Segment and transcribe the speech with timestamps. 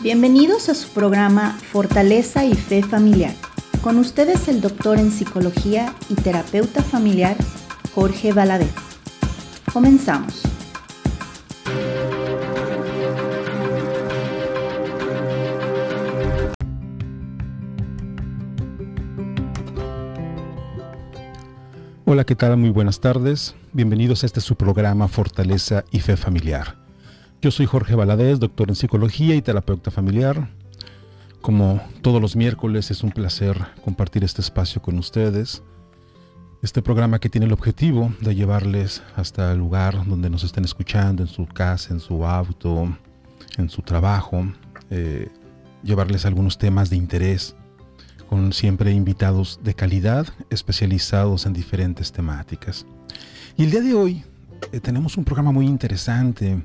[0.00, 3.32] Bienvenidos a su programa Fortaleza y Fe Familiar.
[3.80, 7.36] Con ustedes el doctor en psicología y terapeuta familiar
[7.94, 8.72] Jorge Valadez.
[9.72, 10.42] Comenzamos.
[22.04, 22.56] Hola, ¿qué tal?
[22.56, 23.54] Muy buenas tardes.
[23.72, 26.83] Bienvenidos a este su programa Fortaleza y Fe Familiar.
[27.44, 30.48] Yo soy Jorge Valadez, doctor en psicología y terapeuta familiar.
[31.42, 35.62] Como todos los miércoles es un placer compartir este espacio con ustedes.
[36.62, 41.22] Este programa que tiene el objetivo de llevarles hasta el lugar donde nos estén escuchando,
[41.22, 42.96] en su casa, en su auto,
[43.58, 44.50] en su trabajo,
[44.88, 45.28] eh,
[45.82, 47.54] llevarles algunos temas de interés
[48.26, 52.86] con siempre invitados de calidad especializados en diferentes temáticas.
[53.58, 54.24] Y el día de hoy
[54.72, 56.64] eh, tenemos un programa muy interesante.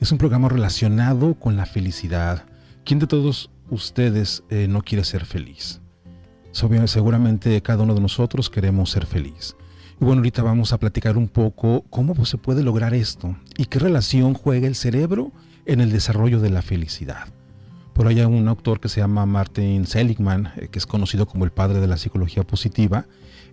[0.00, 2.46] Es un programa relacionado con la felicidad.
[2.86, 5.82] ¿Quién de todos ustedes eh, no quiere ser feliz?
[6.52, 9.56] Seguramente cada uno de nosotros queremos ser feliz.
[10.00, 13.66] Y bueno, ahorita vamos a platicar un poco cómo pues, se puede lograr esto y
[13.66, 15.32] qué relación juega el cerebro
[15.66, 17.28] en el desarrollo de la felicidad.
[17.92, 21.44] Por ahí hay un autor que se llama Martin Seligman, eh, que es conocido como
[21.44, 23.04] el padre de la psicología positiva.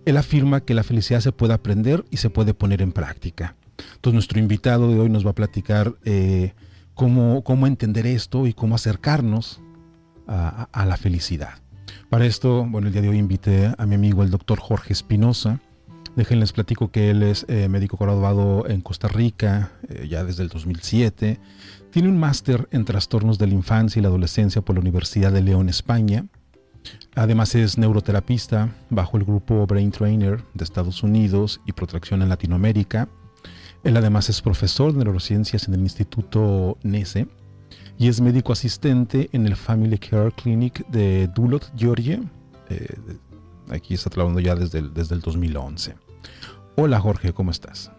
[0.06, 3.54] Él afirma que la felicidad se puede aprender y se puede poner en práctica.
[3.94, 6.54] Entonces nuestro invitado de hoy nos va a platicar eh,
[6.94, 9.60] cómo, cómo, entender esto y cómo acercarnos
[10.26, 11.54] a, la felicidad.
[12.10, 15.60] Para esto, bueno, el día de hoy invité a mi amigo el doctor Jorge Espinosa.
[16.16, 19.72] Déjenles platico que él es eh, médico graduado en Costa Rica
[20.06, 21.40] ya desde el 2007
[21.90, 25.42] tiene un máster en trastornos de la infancia y la adolescencia por la Universidad de
[25.42, 26.26] León, España.
[27.14, 33.08] Además es neuroterapista bajo el grupo Brain Trainer de Estados Unidos y Protracción en Latinoamérica.
[33.84, 37.28] Él además es profesor de neurociencias en el Instituto NESE
[37.96, 42.20] y es médico asistente en el Family Care Clinic de Dulot, Georgia.
[42.70, 42.96] Eh,
[43.70, 45.94] aquí está trabajando ya desde desde el 2011.
[46.76, 47.90] Hola Jorge, ¿cómo estás?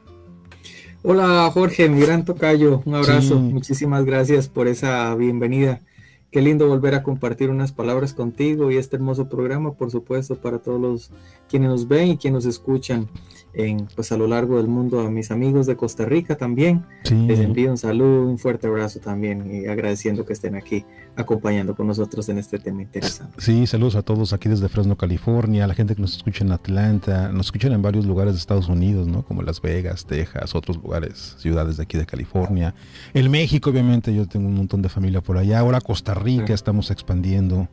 [1.01, 5.81] Hola Jorge, mi gran tocayo, un abrazo, muchísimas gracias por esa bienvenida.
[6.29, 10.59] Qué lindo volver a compartir unas palabras contigo y este hermoso programa, por supuesto, para
[10.59, 11.11] todos los
[11.49, 13.07] quienes nos ven y quienes nos escuchan
[13.53, 16.85] en, pues a lo largo del mundo, a mis amigos de Costa Rica también.
[17.27, 21.87] Les envío un saludo, un fuerte abrazo también y agradeciendo que estén aquí acompañando con
[21.87, 23.35] nosotros en este tema interesante.
[23.39, 26.51] Sí, saludos a todos aquí desde Fresno, California, a la gente que nos escucha en
[26.51, 29.23] Atlanta, nos escuchan en varios lugares de Estados Unidos, ¿no?
[29.23, 32.73] Como Las Vegas, Texas, otros lugares, ciudades de aquí de California.
[33.13, 35.59] El México, obviamente, yo tengo un montón de familia por allá.
[35.59, 37.67] Ahora Costa Rica estamos expandiendo.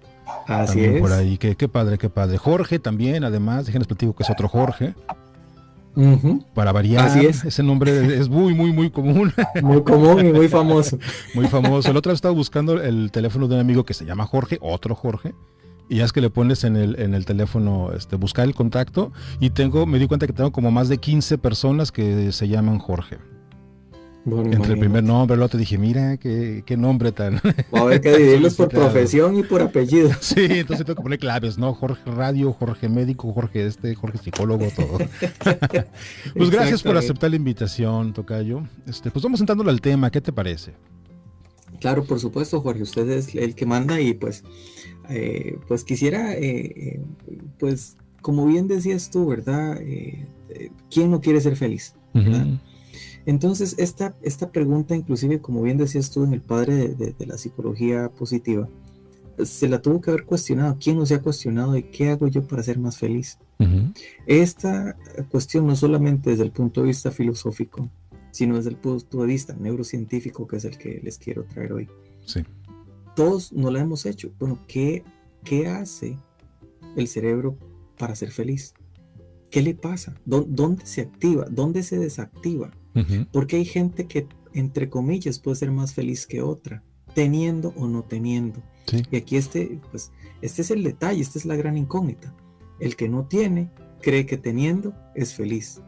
[0.48, 1.00] Así es.
[1.00, 1.38] por ahí.
[1.38, 2.38] Qué, qué padre, qué padre.
[2.38, 4.94] Jorge también, además, déjenles platico que es otro Jorge.
[6.54, 7.44] Para variar, Así es.
[7.44, 9.32] ese nombre es muy, muy, muy común.
[9.62, 10.98] Muy común y muy famoso.
[11.34, 11.90] muy famoso.
[11.90, 15.34] El otro estaba buscando el teléfono de un amigo que se llama Jorge, otro Jorge,
[15.88, 19.12] y ya es que le pones en el, en el teléfono, este, buscar el contacto,
[19.40, 22.78] y tengo, me di cuenta que tengo como más de 15 personas que se llaman
[22.78, 23.18] Jorge.
[24.26, 27.34] Entre el primer nombre y el otro dije, mira, qué, qué nombre tan...
[27.74, 30.10] Va a haber que dividirlos por profesión y por apellido.
[30.20, 31.72] Sí, entonces tengo que poner claves, ¿no?
[31.74, 34.98] Jorge Radio, Jorge Médico, Jorge este, Jorge Psicólogo, todo.
[36.36, 38.62] pues gracias por aceptar la invitación, Tocayo.
[38.86, 40.74] Este, pues vamos entrando al tema, ¿qué te parece?
[41.80, 44.42] Claro, por supuesto, Jorge, usted es el que manda y pues,
[45.08, 47.00] eh, pues quisiera, eh, eh,
[47.60, 49.78] pues como bien decías tú, ¿verdad?
[50.90, 51.94] ¿Quién no quiere ser feliz?
[52.12, 52.46] ¿verdad?
[53.26, 58.08] Entonces, esta, esta pregunta, inclusive, como bien decías tú en el padre de, la psicología
[58.08, 58.68] positiva,
[59.44, 60.78] se la tuvo que haber cuestionado.
[60.80, 63.38] ¿Quién no se ha cuestionado y qué hago yo para ser más feliz?
[64.26, 64.96] Esta
[65.30, 67.90] cuestión no solamente desde el punto de vista filosófico,
[68.30, 71.88] sino desde el punto de vista neurocientífico, que es el que les quiero traer hoy.
[72.26, 72.44] Sí.
[73.16, 74.30] Todos no la hemos hecho.
[74.38, 75.02] Bueno, ¿qué,
[75.42, 76.16] qué hace
[76.96, 77.58] el cerebro
[77.98, 78.74] para ser feliz?
[79.50, 80.14] ¿Qué le pasa?
[80.24, 81.46] ¿Dónde se activa?
[81.50, 82.70] ¿Dónde se desactiva?
[83.32, 86.82] Porque hay gente que, entre comillas, puede ser más feliz que otra,
[87.14, 88.62] teniendo o no teniendo.
[89.10, 92.34] Y aquí este, pues, este es el detalle, esta es la gran incógnita.
[92.78, 95.80] El que no tiene, cree que teniendo es feliz.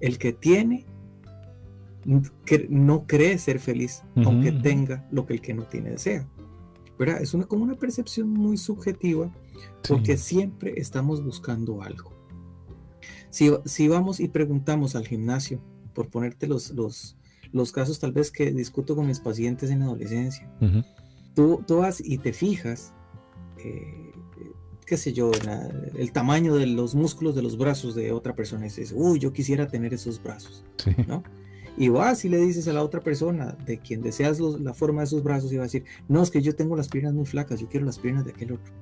[0.00, 0.86] El que tiene,
[2.68, 6.28] no cree ser feliz, aunque tenga lo que el que no tiene desea.
[6.98, 7.22] ¿Verdad?
[7.22, 9.32] Es una, como una percepción muy subjetiva,
[9.86, 12.12] porque siempre estamos buscando algo.
[13.30, 15.60] Si, si vamos y preguntamos al gimnasio,
[15.98, 17.16] por ponerte los, los,
[17.50, 20.48] los casos tal vez que discuto con mis pacientes en adolescencia.
[21.34, 22.94] tú, tú, vas y te fijas,
[23.64, 24.12] eh,
[24.86, 25.32] qué sé yo,
[25.96, 29.32] el tamaño de los músculos de los brazos de otra persona y dices, uy, yo
[29.32, 30.64] quisiera tener esos brazos,
[31.08, 31.24] ¿no?
[31.76, 35.08] Y vas y le dices a la otra persona de quien deseas la forma de
[35.08, 37.58] sus brazos y va a decir, no, es que yo tengo las piernas muy flacas,
[37.58, 38.72] yo quiero las piernas de aquel otro.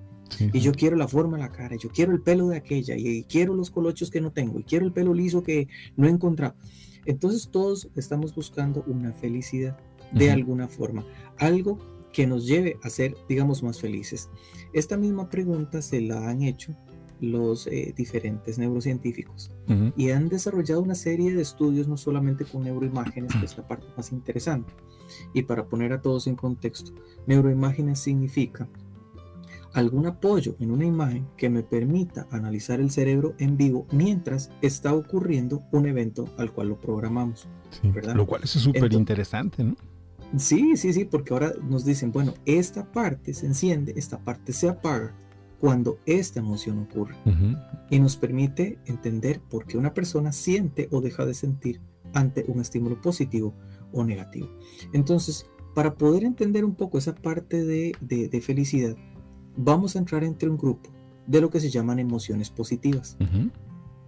[0.52, 3.24] Y yo quiero la forma de la cara, yo quiero el pelo de aquella, y
[3.24, 6.54] quiero los colochos que no tengo, y quiero el pelo liso que no he encontrado.
[7.06, 9.78] Entonces todos estamos buscando una felicidad
[10.12, 11.04] de alguna forma,
[11.38, 11.78] algo
[12.12, 14.30] que nos lleve a ser, digamos, más felices.
[14.72, 16.74] Esta misma pregunta se la han hecho
[17.20, 19.50] los eh, diferentes neurocientíficos
[19.96, 23.86] y han desarrollado una serie de estudios no solamente con neuroimágenes, que es la parte
[23.96, 24.72] más interesante.
[25.32, 26.92] Y para poner a todos en contexto,
[27.26, 28.68] neuroimágenes significa
[29.76, 34.94] algún apoyo en una imagen que me permita analizar el cerebro en vivo mientras está
[34.94, 37.46] ocurriendo un evento al cual lo programamos.
[38.14, 39.76] Lo cual es súper interesante, ¿no?
[40.38, 44.68] Sí, sí, sí, porque ahora nos dicen, bueno, esta parte se enciende, esta parte se
[44.68, 45.14] apaga
[45.60, 47.14] cuando esta emoción ocurre.
[47.90, 51.82] Y nos permite entender por qué una persona siente o deja de sentir
[52.14, 53.54] ante un estímulo positivo
[53.92, 54.48] o negativo.
[54.94, 58.96] Entonces, para poder entender un poco esa parte de, de, felicidad,
[59.56, 60.90] vamos a entrar entre un grupo
[61.26, 63.16] de lo que se llaman emociones positivas.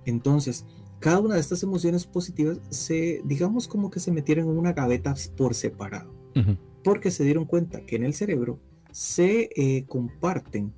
[0.05, 0.65] Entonces,
[1.01, 5.15] cada una de estas emociones positivas se, digamos como que se metieron en una gaveta
[5.37, 6.13] por separado,
[6.83, 8.61] porque se dieron cuenta que en el cerebro
[8.91, 10.73] se eh, comparten,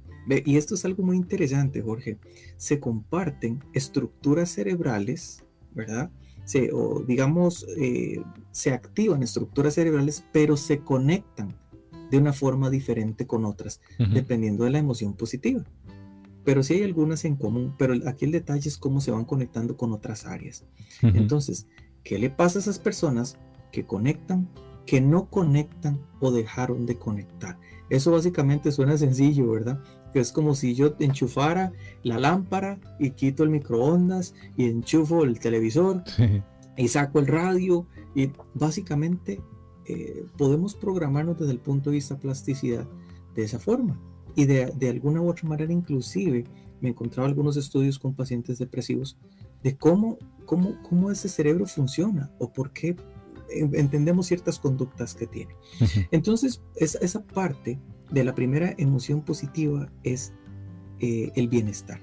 [0.44, 2.18] y esto es algo muy interesante, Jorge,
[2.56, 5.44] se comparten estructuras cerebrales,
[5.74, 6.10] ¿verdad?
[6.44, 11.56] Se, o digamos, eh, se activan estructuras cerebrales, pero se conectan
[12.10, 13.80] de una forma diferente con otras,
[14.12, 15.64] dependiendo de la emoción positiva
[16.44, 19.76] pero sí hay algunas en común, pero aquí el detalle es cómo se van conectando
[19.76, 20.64] con otras áreas.
[21.02, 21.66] Entonces,
[22.02, 23.38] ¿qué le pasa a esas personas
[23.72, 24.48] que conectan,
[24.86, 27.58] que no conectan o dejaron de conectar?
[27.90, 29.82] Eso básicamente suena sencillo, ¿verdad?
[30.12, 31.72] Que es como si yo enchufara
[32.02, 36.02] la lámpara y quito el microondas y enchufo el televisor
[36.76, 39.40] y saco el radio y básicamente
[39.86, 42.86] eh, podemos programarnos desde el punto de vista plasticidad
[43.34, 44.00] de esa forma
[44.36, 46.44] y de, de, alguna u otra manera inclusive
[46.80, 49.18] me encontraba algunos estudios con pacientes depresivos
[49.62, 52.96] de cómo, cómo, cómo ese cerebro funciona o por qué
[53.50, 55.54] entendemos ciertas conductas que tiene.
[56.10, 57.80] Entonces, esa, esa parte
[58.10, 60.32] de la primera emoción positiva es
[60.98, 62.00] eh, el bienestar.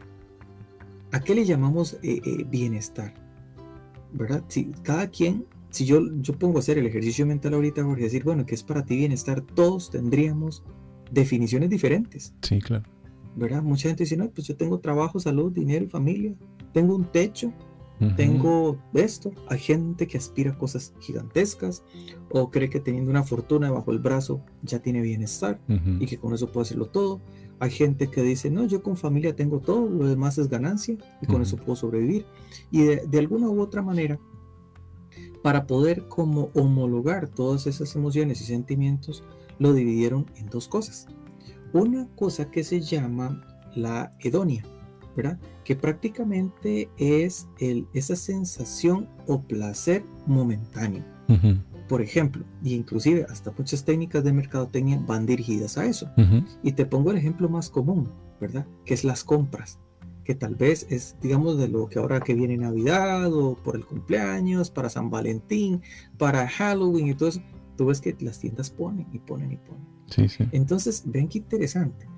[1.12, 3.14] ¿A qué le llamamos eh, eh, bienestar?
[4.14, 4.44] ¿Verdad?
[4.48, 5.46] Si cada quien,
[5.78, 8.64] si yo, yo pongo a hacer el ejercicio mental ahorita, Jorge, decir, bueno, ¿qué es
[8.64, 9.42] para ti bienestar?
[9.42, 10.64] Todos tendríamos
[11.12, 12.34] definiciones diferentes.
[12.42, 12.84] Sí, claro.
[13.36, 13.62] ¿Verdad?
[13.62, 16.34] Mucha gente dice, no, pues yo tengo trabajo, salud, dinero familia,
[16.74, 17.54] tengo un techo,
[18.16, 19.32] tengo esto.
[19.50, 21.84] Hay gente que aspira a cosas gigantescas
[22.32, 25.60] o cree que teniendo una fortuna bajo el brazo ya tiene bienestar
[26.00, 27.22] y que con eso puede hacerlo todo.
[27.60, 31.28] Hay gente que dice, no, yo con familia tengo todo, lo demás es ganancia y
[31.28, 32.26] con eso puedo sobrevivir.
[32.72, 34.20] Y de, de alguna u otra manera,
[35.44, 39.24] para poder como homologar todas esas emociones y sentimientos,
[39.60, 41.08] lo dividieron en dos cosas.
[41.74, 43.44] Una cosa que se llama
[43.76, 44.64] la hedonia,
[45.16, 45.40] ¿verdad?
[45.64, 51.04] Que prácticamente es el, esa sensación o placer momentáneo.
[51.90, 56.10] Por ejemplo, y inclusive hasta muchas técnicas de mercadotecnia van dirigidas a eso.
[56.64, 58.66] Y te pongo el ejemplo más común, ¿verdad?
[58.86, 59.80] Que es las compras
[60.28, 63.86] que tal vez es, digamos, de lo que ahora que viene Navidad o por el
[63.86, 65.82] cumpleaños, para San Valentín,
[66.18, 67.42] para Halloween y todo eso,
[67.78, 69.88] tú ves que las tiendas ponen y ponen y ponen.
[70.08, 70.44] Sí, sí.
[70.52, 72.10] Entonces, ven qué interesante.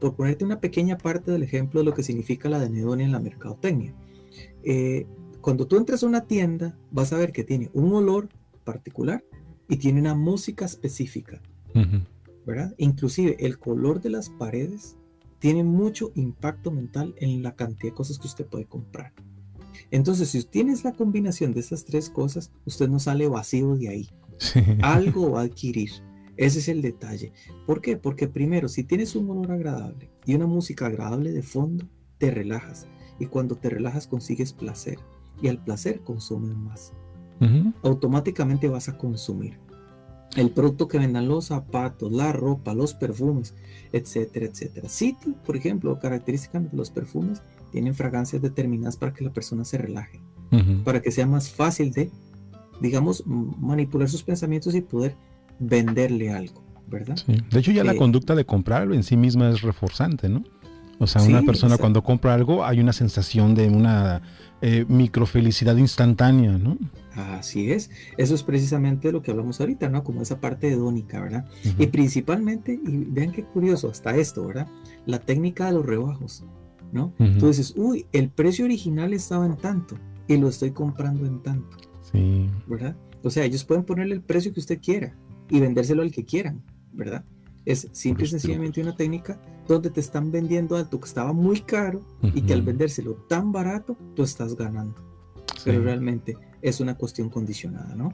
[0.00, 3.20] por ponerte una pequeña parte del ejemplo de lo que significa la denedonia en la
[3.20, 3.94] mercadotecnia.
[4.64, 5.06] Eh,
[5.40, 8.30] cuando tú entras a una tienda, vas a ver que tiene un olor
[8.64, 9.22] particular
[9.68, 11.40] y tiene una música específica,
[12.44, 12.74] ¿verdad?
[12.78, 14.95] Inclusive el color de las paredes
[15.38, 19.12] tiene mucho impacto mental en la cantidad de cosas que usted puede comprar.
[19.90, 24.08] Entonces, si tienes la combinación de estas tres cosas, usted no sale vacío de ahí.
[24.82, 25.90] Algo va a adquirir.
[26.36, 27.32] Ese es el detalle.
[27.66, 27.96] ¿Por qué?
[27.96, 31.88] Porque primero, si tienes un olor agradable y una música agradable de fondo,
[32.18, 32.86] te relajas.
[33.18, 34.98] Y cuando te relajas consigues placer.
[35.40, 36.92] Y al placer consumes más.
[37.82, 39.58] Automáticamente vas a consumir.
[40.34, 43.54] El producto que vendan los zapatos, la ropa, los perfumes,
[43.92, 44.88] etcétera, etcétera.
[44.88, 47.42] Si por ejemplo, características de los perfumes
[47.72, 50.20] tienen fragancias determinadas para que la persona se relaje,
[50.84, 52.10] para que sea más fácil de
[52.80, 55.14] digamos, manipular sus pensamientos y poder
[55.58, 57.16] venderle algo, ¿verdad?
[57.26, 60.44] De hecho, ya la eh, conducta de comprarlo en sí misma es reforzante, ¿no?
[60.98, 64.22] O sea, una persona cuando compra algo hay una sensación de una
[64.62, 66.78] eh, microfelicidad instantánea, ¿no?
[67.14, 70.04] Así es, eso es precisamente lo que hablamos ahorita, ¿no?
[70.04, 71.46] Como esa parte hedónica, ¿verdad?
[71.78, 74.68] Y principalmente, y vean qué curioso, hasta esto, ¿verdad?
[75.06, 76.44] La técnica de los rebajos,
[76.92, 77.12] ¿no?
[77.38, 79.96] Tú dices, uy, el precio original estaba en tanto
[80.28, 81.76] y lo estoy comprando en tanto.
[82.66, 82.96] ¿verdad?
[83.22, 85.14] O sea, ellos pueden ponerle el precio que usted quiera
[85.50, 86.62] y vendérselo al que quieran,
[86.92, 87.24] ¿verdad?
[87.64, 92.00] Es simple y sencillamente una técnica donde te están vendiendo algo que estaba muy caro
[92.22, 94.94] y que al vendérselo tan barato, tú estás ganando.
[95.64, 98.12] Pero realmente es una cuestión condicionada, ¿no?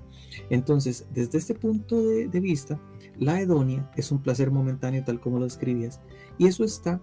[0.51, 2.81] Entonces, desde este punto de, vista,
[3.19, 6.01] la hedonia es un placer momentáneo tal como lo escribías
[6.39, 7.01] y eso está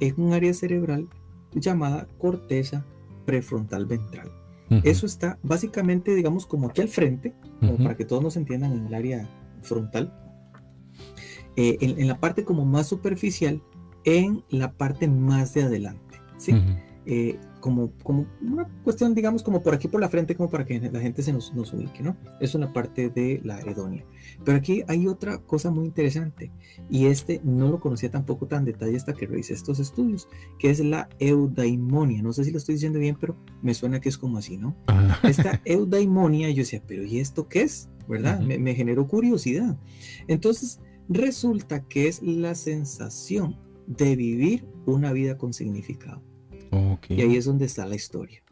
[0.00, 1.08] en un área cerebral
[1.54, 2.84] llamada corteza
[3.24, 4.30] prefrontal ventral.
[4.82, 8.86] Eso está básicamente, digamos, como aquí al frente, como para que todos nos entiendan en
[8.86, 9.28] el área
[9.62, 10.12] frontal,
[11.56, 13.62] eh, en, la parte como más superficial,
[14.06, 16.54] en la parte más de adelante, ¿sí?
[17.08, 20.80] Eh, como, como una cuestión, digamos, como por aquí por la frente, como para que
[20.80, 22.16] la gente se nos, nos ubique, ¿no?
[22.40, 24.04] Es una parte de la hedonia.
[24.44, 26.52] Pero aquí hay otra cosa muy interesante,
[26.88, 30.78] y este no lo conocía tampoco tan detalle hasta que revisé estos estudios, que es
[30.78, 32.22] la eudaimonia.
[32.22, 34.76] No sé si lo estoy diciendo bien, pero me suena que es como así, ¿no?
[34.86, 35.18] Ah.
[35.24, 37.88] Esta eudaimonia, yo decía, pero ¿y esto qué es?
[38.08, 38.40] ¿Verdad?
[38.40, 39.76] me, me generó curiosidad.
[40.28, 46.22] Entonces, resulta que es la sensación de vivir una vida con significado.
[47.08, 48.42] Y ahí es donde está la historia,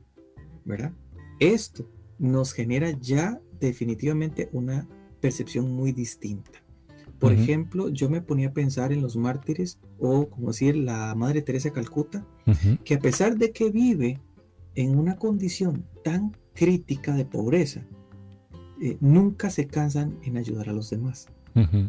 [0.65, 0.93] ¿verdad?
[1.41, 4.89] Esto nos genera ya definitivamente una
[5.21, 6.63] percepción muy distinta.
[7.19, 11.41] Por ejemplo, yo me ponía a pensar en los mártires o, como decir, la Madre
[11.41, 12.27] Teresa de Calcuta,
[12.85, 14.21] que a pesar de que vive
[14.75, 17.87] en una condición tan crítica de pobreza,
[18.83, 21.29] eh, nunca se cansan en ayudar a los demás.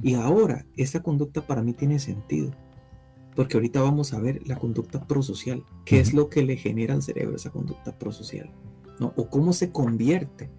[0.03, 2.51] Y ahora esa conducta para mí tiene sentido
[3.35, 7.03] porque ahorita vamos a ver la conducta prosocial, qué es lo que le genera al
[7.03, 8.49] cerebro esa conducta prosocial,
[8.99, 9.13] ¿no?
[9.15, 10.49] o cómo se convierte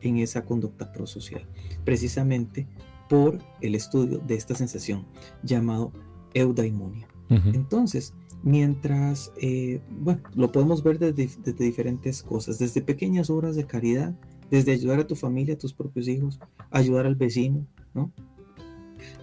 [0.00, 1.46] en esa conducta prosocial,
[1.84, 2.66] precisamente
[3.08, 5.04] por el estudio de esta sensación
[5.42, 5.92] llamado
[6.34, 7.08] eudaimonia.
[7.52, 13.66] Entonces, mientras, eh, bueno, lo podemos ver desde, desde, diferentes cosas, desde pequeñas obras de
[13.66, 14.14] caridad,
[14.50, 16.38] desde ayudar a tu familia, a tus propios hijos,
[16.70, 18.12] ayudar al vecino, ¿no?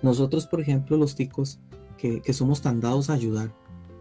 [0.02, 1.60] Nosotros, por ejemplo, los ticos,
[2.02, 3.54] que, somos tan dados a ayudar.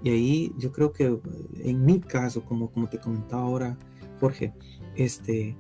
[0.03, 1.19] Y ahí yo creo que
[1.63, 3.79] en mi caso, como, como te comentaba ahora,
[4.19, 4.55] Jorge,
[4.97, 5.57] este,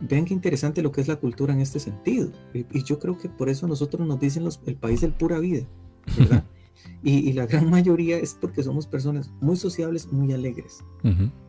[0.00, 2.30] vean qué interesante lo que es la cultura en este sentido.
[2.54, 5.66] Y, yo creo que por eso nosotros nos dicen los, el país del pura vida,
[6.18, 6.44] ¿verdad?
[7.02, 10.82] y, la gran mayoría es porque somos personas muy sociables, muy alegres.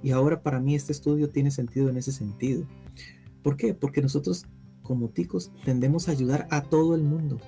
[0.03, 2.65] Y ahora para mí este estudio tiene sentido en ese sentido.
[3.43, 3.74] ¿Por qué?
[3.74, 4.46] Porque nosotros
[4.84, 7.39] como ticos tendemos a ayudar a todo el mundo.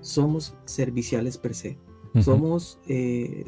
[0.00, 1.78] Somos serviciales per se.
[2.22, 3.44] Somos, eh,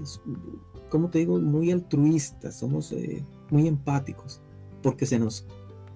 [0.90, 4.40] como te digo, muy altruistas, somos eh, muy empáticos,
[4.82, 5.46] porque se nos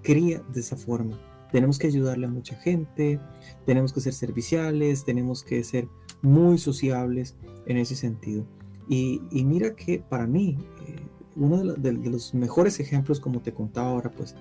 [0.02, 1.19] cría de esa forma.
[1.50, 3.21] Tenemos que ayudarle a mucha gente,
[3.67, 5.88] tenemos que ser serviciales, tenemos que ser
[6.23, 7.37] muy sociables
[7.67, 8.47] en ese sentido.
[8.88, 10.97] Y, mira que para mí, eh,
[11.37, 14.35] uno de, los mejores ejemplos, como te contaba ahora, pues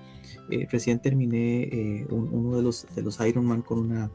[0.70, 4.10] recién terminé uno de los, de los Ironman con una,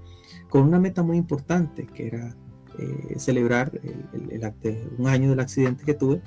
[0.50, 2.36] con una meta muy importante, que era
[2.80, 4.54] eh, celebrar el,
[4.98, 6.22] un año del accidente que tuve.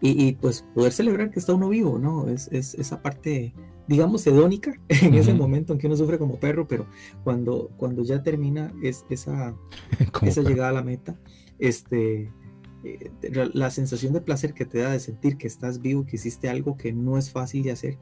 [0.00, 2.28] y, pues poder celebrar que está uno vivo, ¿no?
[2.28, 3.54] Es, es esa parte,
[3.88, 6.86] digamos, hedónica en ese momento en que uno sufre como perro, pero
[7.24, 9.54] cuando, cuando ya termina es, esa,
[10.22, 11.18] esa llegada a la meta,
[11.58, 12.30] este,
[12.84, 13.10] eh,
[13.52, 16.76] la sensación de placer que te da de sentir que estás vivo, que hiciste algo
[16.76, 17.98] que no es fácil de hacer,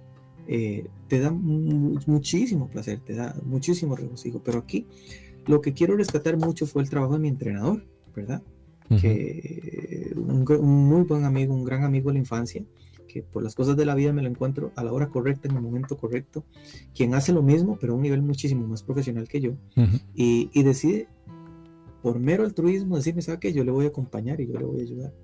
[0.47, 4.43] eh, te da muchísimo placer, te da muchísimo regocijo.
[4.45, 4.87] Pero aquí
[5.46, 7.84] lo que quiero rescatar mucho fue el trabajo de mi entrenador,
[8.14, 8.42] ¿verdad?
[9.00, 10.44] Que un,
[10.88, 12.64] muy buen amigo, un gran amigo de la infancia,
[13.08, 15.56] que por las cosas de la vida me lo encuentro a la hora correcta, en
[15.56, 16.44] el momento correcto,
[16.94, 19.52] quien hace lo mismo, pero a un nivel muchísimo más profesional que yo,
[20.14, 21.08] y, decide
[22.02, 23.52] por mero altruismo decirme, ¿sabe qué?
[23.52, 25.14] Yo le voy a acompañar y yo le voy a ayudar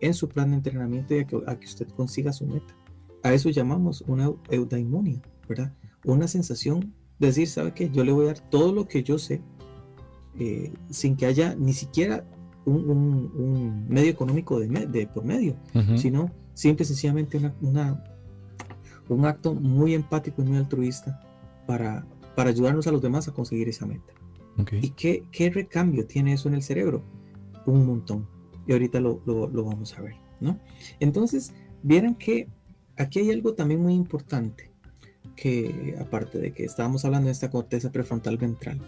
[0.00, 2.76] en su plan de entrenamiento y a que, a que usted consiga su meta.
[3.22, 5.72] A eso llamamos una eudaimonia, ¿verdad?
[6.04, 7.88] Una sensación de decir, ¿sabe qué?
[7.90, 9.42] Yo le voy a dar todo lo que yo sé
[10.38, 12.24] eh, sin que haya ni siquiera
[12.64, 15.56] un, medio económico de, por medio,
[15.96, 18.02] sino simple y sencillamente una,
[19.08, 21.20] un acto muy empático y muy altruista
[21.66, 24.12] para, para ayudarnos a los demás a conseguir esa meta.
[24.80, 27.02] ¿Y qué, qué, recambio tiene eso en el cerebro?
[27.66, 28.28] Un montón.
[28.66, 30.14] Y ahorita lo, lo, lo vamos a ver.
[30.40, 30.58] ¿no?
[31.00, 32.48] Entonces, vieran que
[32.96, 34.70] aquí hay algo también muy importante,
[35.36, 38.80] que aparte de que estábamos hablando de esta corteza prefrontal ventral,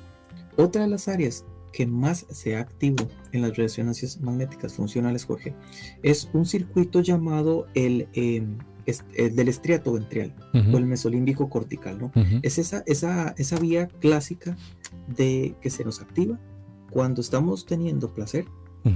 [0.57, 5.55] otra de las áreas que más se ha activo en las resonancias magnéticas funcionales, Jorge,
[6.03, 8.57] es un circuito llamado el, em,
[9.35, 12.13] del estriato ventral o el mesolímbico cortical, ¿no?
[12.43, 14.57] Es esa, esa, esa vía clásica
[15.09, 16.41] de que se nos activa
[16.91, 18.47] cuando estamos teniendo placer,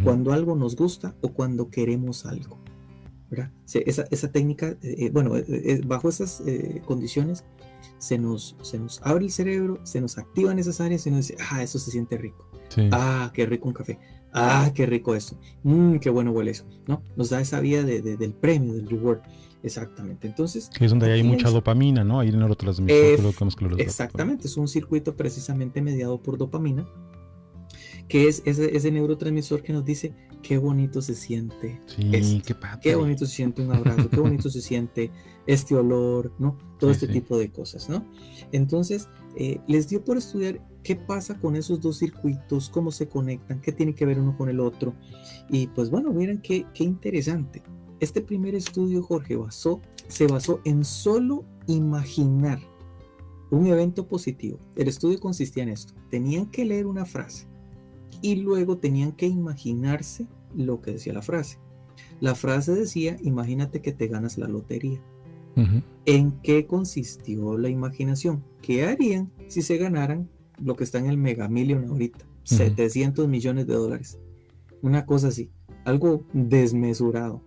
[0.05, 2.59] cuando algo nos gusta o cuando queremos algo.
[3.31, 3.51] ¿verdad?
[3.75, 4.77] esa, esa, técnica,
[5.13, 5.35] bueno,
[5.87, 6.43] bajo esas
[6.87, 7.45] condiciones,
[8.01, 11.37] se nos, se nos abre el cerebro, se nos activan esas áreas y nos dice,
[11.51, 12.49] ah, eso se siente rico.
[12.91, 13.99] Ah, qué rico un café.
[14.33, 15.39] Ah, qué rico eso.
[15.63, 16.65] Mmm, qué bueno huele eso.
[16.87, 17.03] ¿no?
[17.17, 19.21] Nos da esa vía de, del premio, del reward.
[19.63, 20.27] Exactamente.
[20.27, 20.71] Entonces.
[20.81, 22.21] es donde hay mucha dopamina, ¿no?
[22.21, 23.79] Ahí en neurotransmisor.
[23.79, 24.47] exactamente.
[24.47, 26.87] Es un circuito precisamente mediado por dopamina,
[28.11, 30.13] que es ese, ese neurotransmisor que nos dice
[30.43, 31.81] qué bonito se siente.
[31.87, 32.43] Sí,
[32.83, 35.13] qué bonito se siente un abrazo, qué bonito se siente
[35.47, 36.59] este olor, ¿no?
[36.81, 38.05] Todo este tipo de cosas, ¿no?
[38.51, 43.61] Entonces, eh, les dio por estudiar qué pasa con esos dos circuitos, cómo se conectan,
[43.61, 44.93] qué tiene que ver uno con el otro.
[45.49, 47.63] Y pues bueno, miren qué, qué interesante.
[48.01, 52.59] Este primer estudio, Jorge, basó, se basó en solo imaginar
[53.51, 54.59] un evento positivo.
[54.75, 55.95] El estudio consistía en esto.
[56.09, 57.51] Tenían que leer una frase
[58.23, 61.59] y luego tenían que imaginarse lo que decía la frase.
[62.21, 65.01] La frase decía, imagínate que te ganas la lotería.
[66.07, 68.43] ¿En qué consistió la imaginación?
[68.63, 72.25] ¿Qué harían si se ganaran lo que está en el Mega Million ahorita?
[72.45, 74.19] 700 millones de dólares.
[74.81, 75.51] Una cosa así,
[75.85, 77.43] algo desmesurado.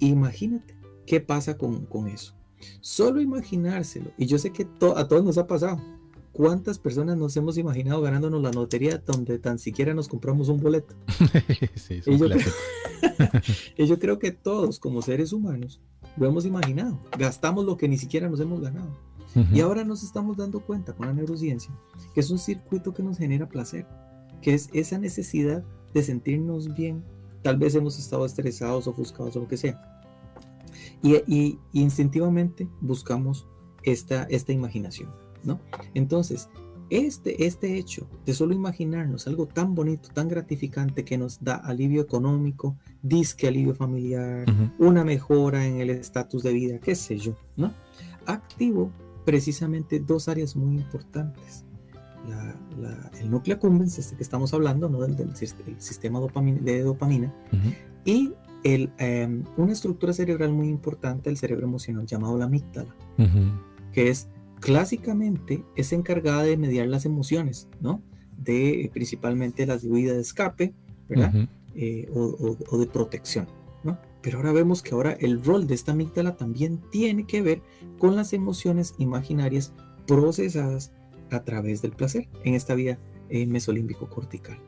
[0.00, 0.74] Imagínate
[1.06, 2.34] qué pasa con, eso.
[2.80, 4.10] Solo imaginárselo.
[4.16, 5.80] Y yo sé que a todos nos ha pasado.
[6.32, 10.94] ¿Cuántas personas nos hemos imaginado ganándonos la lotería donde tan siquiera nos compramos un boleto?
[11.74, 12.52] sí, y, yo creo,
[13.76, 15.80] y yo creo que todos como seres humanos
[16.16, 16.98] lo hemos imaginado.
[17.18, 19.08] Gastamos lo que ni siquiera nos hemos ganado.
[19.52, 21.72] Y ahora nos estamos dando cuenta con la neurociencia
[22.14, 23.86] que es un circuito que nos genera placer,
[24.42, 27.04] que es esa necesidad de sentirnos bien.
[27.42, 29.80] Tal vez hemos estado estresados, ofuscados o lo que sea.
[31.02, 33.46] Y, instintivamente buscamos
[33.84, 35.10] esta, esta imaginación,
[35.44, 35.60] ¿no?
[35.94, 36.48] Entonces,
[36.90, 42.00] este, este hecho de solo imaginarnos algo tan bonito, tan gratificante que nos da alivio
[42.00, 44.46] económico, disque alivio familiar,
[44.78, 47.74] una mejora en el estatus de vida, qué sé yo, ¿no?
[48.26, 48.90] Activo
[49.26, 51.66] precisamente dos áreas muy importantes.
[53.20, 55.00] el núcleo accumbens, este que estamos hablando, ¿no?
[55.00, 57.34] del, sistema de dopamina,
[58.06, 58.32] y
[58.64, 62.94] el, em, una estructura cerebral muy importante del cerebro emocional llamado la amígdala,
[63.92, 64.28] que es
[64.60, 68.02] clásicamente es encargada de mediar las emociones, ¿no?
[68.36, 70.74] De principalmente las de huida de escape,
[71.08, 71.48] ¿verdad?
[71.74, 73.46] Eh, o, de protección,
[73.84, 73.98] ¿no?
[74.22, 77.62] Pero ahora vemos que ahora el rol de esta amígdala también tiene que ver
[77.98, 79.72] con las emociones imaginarias
[80.06, 80.92] procesadas
[81.30, 84.58] a través del placer en esta vía eh, mesolímbico cortical.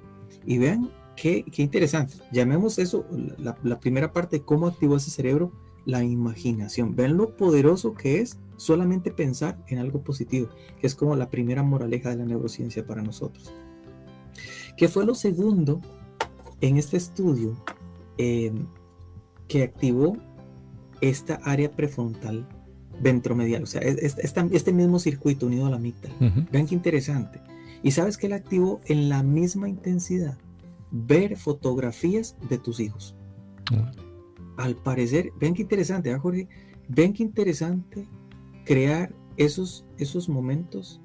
[0.46, 2.14] Y vean qué, qué interesante.
[2.32, 3.06] Llamemos eso
[3.38, 5.52] la, la primera parte, cómo activó ese cerebro,
[5.84, 6.94] la imaginación.
[6.94, 10.48] Vean lo poderoso que es solamente pensar en algo positivo,
[10.80, 13.52] que es como la primera moraleja de la neurociencia para nosotros.
[14.76, 15.80] ¿Qué fue lo segundo
[16.60, 17.56] en este estudio
[18.18, 18.66] em,
[19.48, 20.16] que activó
[21.00, 22.46] esta área prefrontal
[23.00, 23.62] ventromedial?
[23.62, 26.14] O sea, este mismo circuito unido a la amígdala.
[26.52, 27.40] Vean qué interesante.
[27.82, 30.36] ¿Y sabes qué le activó en la misma intensidad?
[30.90, 33.16] Ver fotografías de tus hijos.
[34.60, 36.46] Al parecer, vean qué interesante, ¿eh, Jorge?
[36.86, 38.06] Ven qué interesante
[38.66, 41.00] crear esos, esos momentos,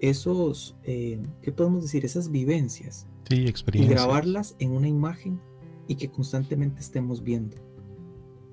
[0.00, 2.04] esos, eh, ¿qué podemos decir?
[2.04, 3.06] Esas vivencias.
[3.26, 3.90] Sí, experiencias.
[3.90, 5.40] Y grabarlas en una imagen
[5.88, 7.56] y que constantemente estemos viendo.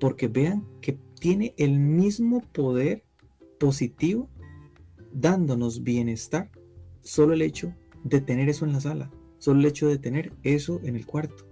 [0.00, 3.04] Porque vean que tiene el mismo poder
[3.60, 4.30] positivo
[5.12, 6.50] dándonos bienestar.
[7.02, 9.10] Solo el hecho de tener eso en la sala.
[9.36, 11.46] Solo el hecho de tener eso en el cuarto.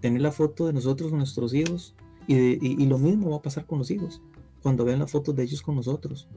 [0.00, 1.96] Tener la foto de nosotros con nuestros hijos.
[2.26, 4.22] Y, y lo mismo va a pasar con los hijos
[4.62, 6.28] cuando vean las fotos de ellos con nosotros,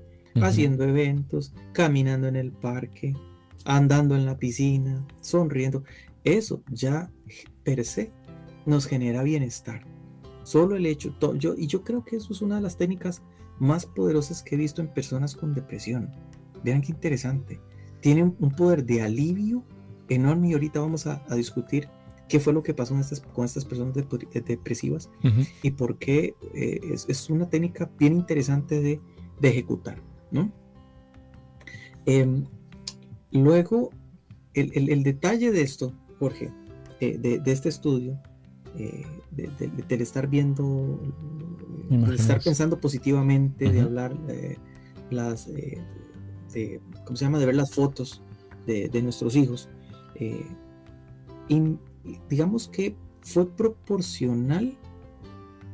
[0.41, 3.15] haciendo eventos, caminando en el parque,
[3.63, 5.83] andando en la piscina, sonriendo.
[6.23, 7.11] Eso ya
[7.63, 8.11] per se
[8.65, 9.85] nos genera bienestar.
[10.43, 13.21] Solo el hecho, yo, y yo creo que eso es una de las técnicas
[13.59, 16.11] más poderosas que he visto en personas con depresión.
[16.63, 17.59] Vean qué interesante.
[18.01, 19.63] Tienen un poder de alivio
[20.09, 21.87] enorme y ahorita vamos a discutir
[22.27, 22.95] qué fue lo que pasó
[23.33, 25.09] con estas personas depresivas
[25.61, 28.99] y por qué eh, es, una técnica bien interesante de,
[29.41, 30.01] ejecutar.
[30.31, 30.51] ¿no?
[32.05, 32.45] Em,
[33.31, 33.91] luego,
[34.53, 36.51] el, detalle de esto, Jorge,
[36.99, 38.19] eh, de, este estudio,
[38.75, 40.99] eh, de, estar viendo,
[41.89, 44.17] de estar pensando positivamente, de hablar
[45.11, 45.47] las,
[47.05, 47.37] ¿cómo se llama?
[47.37, 48.23] De ver las fotos
[48.65, 49.69] de, nuestros hijos.
[52.29, 54.77] Digamos que fue proporcional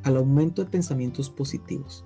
[0.04, 2.06] al aumento de pensamientos positivos.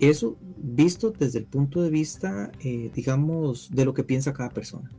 [0.00, 4.90] Eso visto desde el punto de vista, eh, digamos, de lo que piensa cada persona.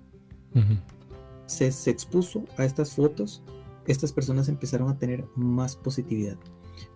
[1.48, 3.44] se, expuso a estas fotos,
[3.88, 6.38] estas personas empezaron a tener más positividad.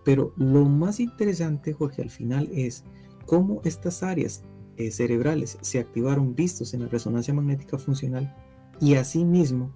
[0.04, 2.84] Pero lo más interesante, Jorge, al final es
[3.26, 4.42] cómo estas áreas
[4.76, 8.34] eh, cerebrales se activaron vistos en la resonancia magnética funcional
[8.80, 9.70] y asimismo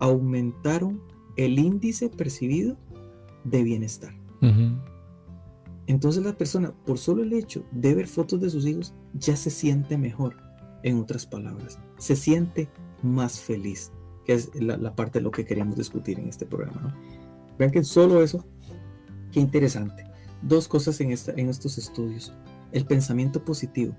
[0.00, 1.00] aumentaron
[1.44, 2.76] el índice percibido
[3.44, 4.14] de bienestar.
[5.86, 9.50] Entonces la persona, por solo el hecho de ver fotos de sus hijos, ya se
[9.50, 10.36] siente mejor.
[10.82, 12.68] En otras palabras, se siente
[13.02, 13.92] más feliz,
[14.24, 16.96] que es la, parte de lo que queríamos discutir en este programa.
[17.58, 18.46] Vean que solo eso,
[19.32, 20.04] qué interesante.
[20.42, 22.32] Dos cosas en, esta, en estos estudios.
[22.72, 23.94] El pensamiento positivo,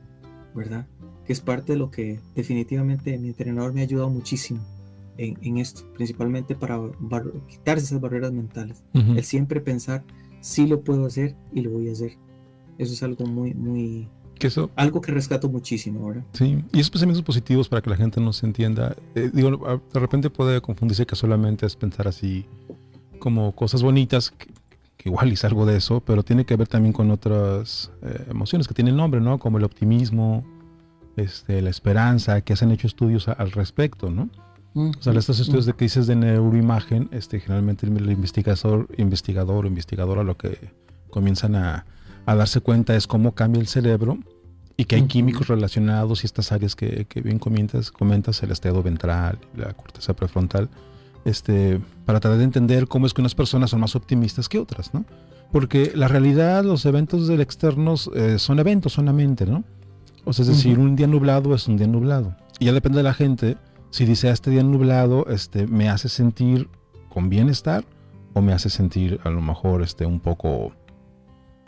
[0.56, 0.88] ¿verdad?
[1.26, 4.62] Que es parte de lo que definitivamente mi entrenador me ha ayudado muchísimo
[5.18, 6.80] en, esto, principalmente para
[7.48, 8.84] quitarse esas barreras mentales.
[8.94, 10.04] El siempre pensar,
[10.42, 12.18] sí lo puedo hacer y lo voy a hacer.
[12.78, 14.10] Eso es algo muy, muy...
[14.40, 16.26] Que eso, algo que rescato muchísimo ahora.
[16.34, 18.96] Sí, y esos pensamientos positivos para que la gente no se entienda.
[19.14, 22.46] Eh, digo, de repente puede confundirse que solamente es pensar así
[23.20, 24.48] como cosas bonitas, que,
[25.06, 28.74] igual es algo de eso, pero tiene que ver también con otras eh, emociones que
[28.74, 29.38] tienen nombre, ¿no?
[29.38, 30.44] Como el optimismo,
[31.18, 34.30] este, la esperanza, que se han hecho estudios al respecto, ¿no?
[34.74, 39.68] O sea, estos estudios de que dices de neuroimagen, este, generalmente el investigador, investigador o
[39.68, 40.72] investigadora lo que
[41.10, 41.86] comienzan a,
[42.26, 44.18] darse cuenta es cómo cambia el cerebro
[44.78, 49.38] y que hay químicos relacionados y estas áreas que, bien comentas, comentas, el estado ventral,
[49.58, 50.70] la corteza prefrontal,
[51.26, 54.94] este, para tratar de entender cómo es que unas personas son más optimistas que otras,
[54.94, 55.04] ¿no?
[55.52, 59.66] Porque la realidad, los eventos del externo eh, son eventos solamente, ¿no?
[60.24, 62.38] O sea, es decir, un día nublado es un día nublado.
[62.60, 63.58] Y ya depende de la gente
[63.92, 66.70] si dice ah, este día nublado, este, me hace sentir
[67.10, 67.86] con bienestar
[68.34, 70.72] o me hace sentir a lo mejor este, un poco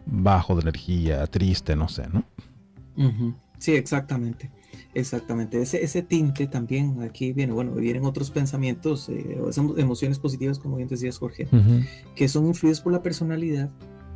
[0.05, 2.23] bajo de energía, triste, no sé, ¿no?
[3.59, 4.51] Sí, exactamente.
[4.93, 5.61] Exactamente.
[5.61, 9.37] Ese, ese tinte también aquí viene, bueno, vienen otros pensamientos, eh,
[9.77, 11.47] emociones positivas, como bien decías, Jorge,
[12.15, 13.69] que son influidos por la personalidad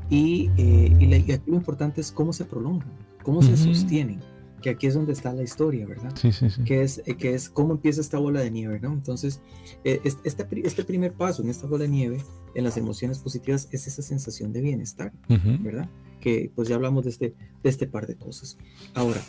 [0.09, 2.89] y, eh, y, aquí lo importante es cómo se prolongan,
[3.23, 4.19] cómo se sostienen
[4.67, 6.13] que aquí es donde está la historia, ¿verdad?
[6.15, 6.62] Sí, sí, sí.
[6.65, 8.91] Que es, eh, que es cómo empieza esta bola de nieve, ¿no?
[8.91, 9.39] Entonces,
[9.86, 12.21] eh, este, este primer paso en esta bola de nieve,
[12.53, 15.13] en las emociones positivas, es esa sensación de bienestar,
[15.62, 15.89] ¿verdad?
[16.19, 18.58] Que pues ya hablamos de este, de este par de cosas.
[18.93, 19.21] Ahora,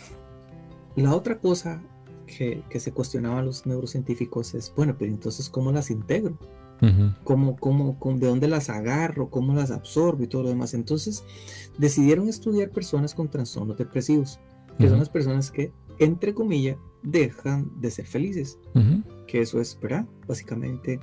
[0.97, 1.85] la otra cosa
[2.27, 6.37] que, que se cuestionaban los neurocientíficos es, bueno, pero entonces, ¿cómo las integro?
[7.25, 10.75] cómo, cómo, de dónde las agarro, cómo las absorbo y todo lo demás.
[10.75, 11.25] Entonces
[11.77, 14.41] decidieron estudiar personas con trastornos depresivos
[14.79, 18.59] que son las personas que, entre comillas, dejan de ser felices.
[19.27, 20.07] Que eso es, ¿verdad?
[20.27, 21.01] Básicamente,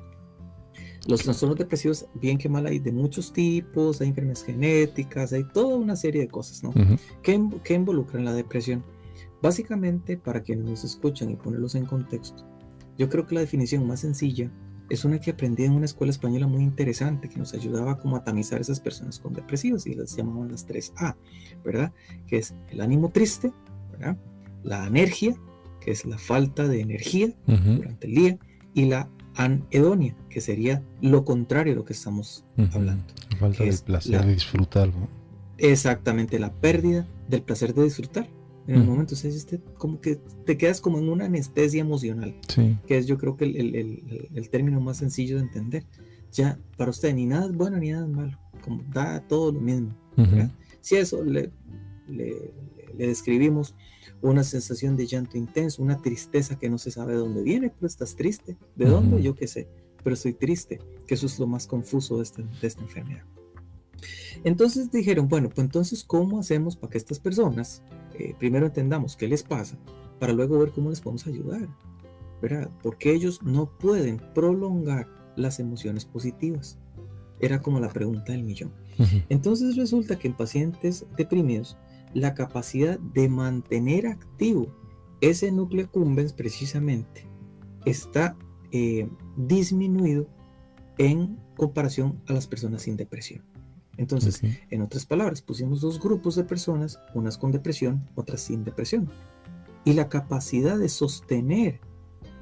[1.07, 5.75] los trastornos depresivos, bien que mal, hay de muchos tipos, hay enfermedades genéticas, hay toda
[5.75, 6.73] una serie de cosas, ¿no?
[7.21, 8.83] ¿Qué, ¿Qué, involucran la depresión?
[9.41, 12.43] Básicamente, para quienes nos escuchan y ponerlos en contexto,
[12.97, 14.51] yo creo que la definición más sencilla
[14.89, 18.23] es una que aprendí en una escuela española muy interesante que nos ayudaba como a
[18.23, 21.15] tamizar a esas personas con depresivos y las llamaban las 3A,
[21.63, 21.91] ¿verdad?
[22.27, 23.51] Que es el ánimo triste,
[24.63, 25.35] la energía,
[25.81, 28.37] que es la falta de energía durante el día,
[28.73, 33.05] y la anedonia, que sería lo contrario de lo que estamos hablando.
[33.31, 34.91] La falta del placer de disfrutar.
[35.57, 38.27] Exactamente, la pérdida del placer de disfrutar.
[38.67, 42.35] En el momento, o este, como que te quedas como en una anestesia emocional,
[42.87, 45.85] que es yo creo que el, término más sencillo de entender.
[46.31, 49.61] Ya, para usted ni nada es bueno ni nada es malo, como da todo lo
[49.61, 49.95] mismo.
[50.81, 51.51] Si eso le,
[52.07, 52.53] le,
[52.95, 53.75] describimos
[54.21, 57.87] una sensación de llanto intenso, una tristeza que no se sabe de dónde viene, pero
[57.87, 58.57] estás triste.
[58.75, 59.21] ¿De dónde?
[59.21, 59.67] Yo qué sé,
[60.03, 63.23] pero estoy triste, que eso es lo más confuso de esta, de esta enfermedad.
[64.43, 67.81] Entonces dijeron, bueno, pues entonces, ¿cómo hacemos para que estas personas
[68.19, 69.77] eh, primero entendamos qué les pasa,
[70.19, 71.67] para luego ver cómo les podemos ayudar?
[72.41, 72.69] ¿Verdad?
[72.83, 76.77] Porque ellos no pueden prolongar las emociones positivas.
[77.39, 78.71] Era como la pregunta del millón.
[79.29, 81.77] Entonces resulta que en pacientes deprimidos
[82.15, 84.73] la capacidad de mantener activo
[85.21, 87.27] ese núcleo cumbens precisamente
[87.85, 88.37] está
[88.71, 90.27] eh, disminuido
[90.97, 93.43] en comparación a las personas sin depresión.
[93.97, 99.09] Entonces, en otras palabras, pusimos dos grupos de personas, unas con depresión, otras sin depresión.
[99.85, 101.79] Y la capacidad de sostener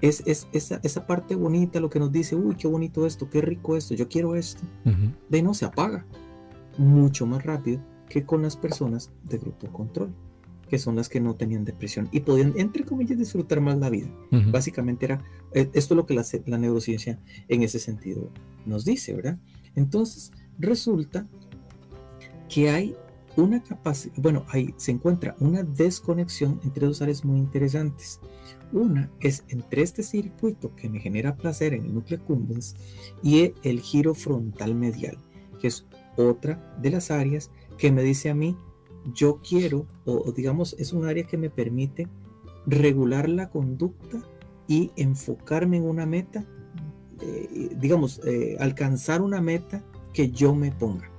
[0.01, 3.77] es, esa, esa, parte bonita, lo que nos dice, uy, qué bonito esto, qué rico
[3.77, 4.63] esto, yo quiero esto,
[5.29, 6.05] de no se apaga
[6.77, 7.81] mucho más rápido
[8.13, 10.13] que con las personas de grupo control,
[10.69, 14.07] que son las que no tenían depresión y podían, entre comillas, disfrutar más la vida.
[14.51, 18.29] Básicamente era, eh, esto es lo que la, la, neurociencia en ese sentido
[18.67, 19.39] nos dice, ¿verdad?
[19.75, 21.27] Entonces, resulta
[22.49, 22.95] que hay
[23.35, 28.19] una capacidad, bueno, ahí se encuentra una desconexión entre dos áreas muy interesantes.
[28.71, 32.75] Una es entre este circuito que me genera placer en el núcleo cumbens
[33.23, 35.17] y el giro frontal medial,
[35.59, 37.49] que es otra de las áreas
[37.83, 38.55] que me dice a mí,
[39.13, 42.07] yo quiero, o, digamos, es un área que me permite
[42.65, 44.23] regular la conducta
[44.69, 46.45] y enfocarme en una meta,
[47.19, 51.11] eh, digamos, eh, alcanzar una meta que yo me ponga,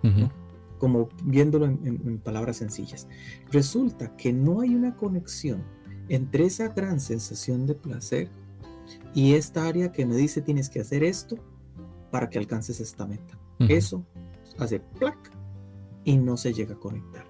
[0.79, 3.09] como viéndolo en, palabras sencillas.
[3.53, 5.63] Resulta que no hay una conexión
[6.09, 8.31] entre esa gran sensación de placer
[9.13, 11.37] y esta área que me dice tienes que hacer esto
[12.11, 13.39] para que alcances esta meta.
[13.59, 14.03] Eso
[14.59, 15.34] hace plac
[16.05, 17.25] y no se llega a conectar.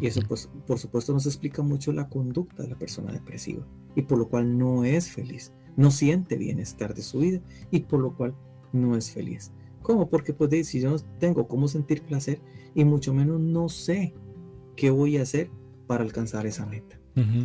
[0.00, 4.02] Y eso, pues, por supuesto, nos explica mucho la conducta de la persona depresiva y
[4.02, 8.14] por lo cual no es feliz, no siente bienestar de su vida y por lo
[8.14, 8.34] cual
[8.72, 9.50] no es feliz.
[9.82, 10.08] ¿Cómo?
[10.08, 12.42] Porque pues si yo no tengo cómo sentir placer
[12.74, 14.12] y mucho menos no sé
[14.76, 15.50] qué voy a hacer
[15.86, 16.98] para alcanzar esa meta.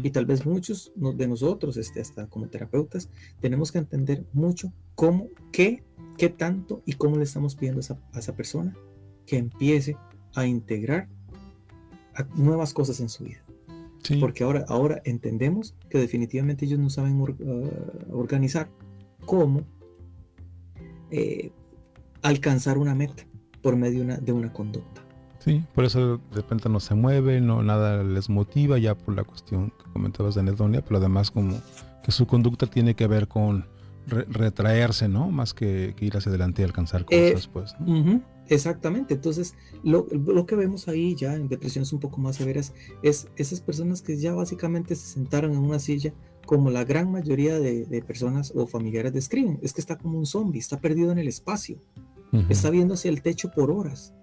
[0.04, 5.30] Y tal vez muchos de nosotros, este, hasta como terapeutas, tenemos que entender mucho cómo,
[5.52, 5.84] qué,
[6.16, 7.82] qué tanto y cómo le estamos pidiendo
[8.14, 8.78] a esa, persona
[9.26, 9.98] que empiece
[10.36, 11.08] a integrar
[12.36, 13.44] nuevas cosas en su vida.
[14.20, 17.28] Porque ahora, ahora entendemos que definitivamente ellos no saben uh,
[18.12, 18.70] organizar
[19.26, 19.64] cómo
[21.10, 21.52] eh,
[22.22, 23.24] alcanzar una meta
[23.62, 25.02] por medio de una, conducta.
[25.40, 29.24] Sí, por eso de repente no se mueve, no nada les motiva ya por la
[29.24, 31.62] cuestión que comentabas de anedonia, pero además como
[32.04, 33.66] que su conducta tiene que ver con
[34.08, 35.32] retraerse, ¿no?
[35.32, 37.74] Más que, ir hacia adelante y alcanzar cosas, pues.
[38.50, 40.06] Exactamente, entonces lo,
[40.46, 44.34] que vemos ahí ya en depresiones un poco más severas es esas personas que ya
[44.34, 46.14] básicamente se sentaron en una silla
[46.46, 50.60] como la gran mayoría de, personas o familiares describen, es que está como un zombie,
[50.60, 51.80] está perdido en el espacio,
[52.50, 54.14] está viendo hacia el techo por horas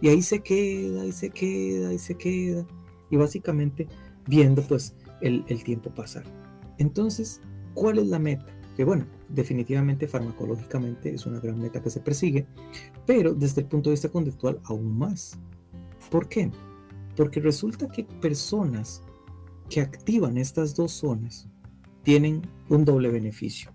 [0.00, 2.66] y ahí se queda, y se queda, y se queda
[3.10, 3.88] y básicamente
[4.26, 6.24] viendo pues el, el tiempo pasar.
[6.78, 7.40] Entonces,
[7.72, 8.53] ¿cuál es la meta?
[8.76, 12.46] Que bueno, definitivamente farmacológicamente es una gran meta que se persigue,
[13.06, 15.38] pero desde el punto de vista conductual aún más.
[16.10, 16.50] ¿Por qué?
[17.16, 19.02] Porque resulta que personas
[19.68, 21.48] que activan estas dos zonas
[22.02, 23.72] tienen un doble beneficio.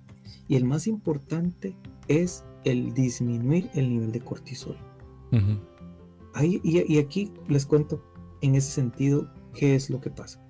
[0.47, 1.75] Y el más importante
[2.07, 4.77] es el disminuir el nivel de cortisol.
[6.41, 8.03] y, aquí les cuento
[8.41, 10.43] en ese sentido qué es lo que pasa.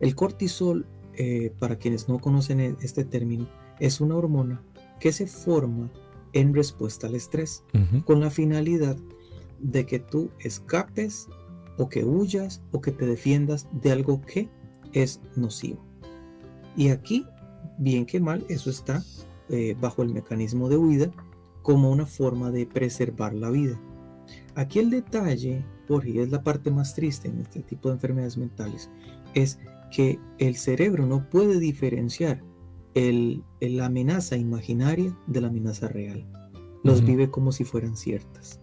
[0.00, 0.86] El cortisol,
[1.22, 3.46] eh, para quienes no conocen e, este término,
[3.78, 4.62] es una hormona
[4.98, 5.92] que se forma
[6.32, 7.62] en respuesta al estrés,
[8.06, 8.96] con la finalidad
[9.58, 11.28] de que tú escapes
[11.76, 14.48] o que huyas o que te defiendas de algo que
[14.94, 15.84] es nocivo.
[16.74, 17.26] Y aquí,
[17.76, 19.04] bien que mal, eso está
[19.50, 21.10] eh, bajo el mecanismo de huida
[21.60, 23.78] como una forma de preservar la vida.
[24.54, 28.88] Aquí el detalle, Jorge, es la parte más triste en este tipo de enfermedades mentales,
[29.34, 29.58] es
[29.90, 32.42] que el cerebro no puede diferenciar
[32.94, 36.26] el, la amenaza imaginaria de la amenaza real.
[36.82, 38.60] Los vive como si fueran ciertas.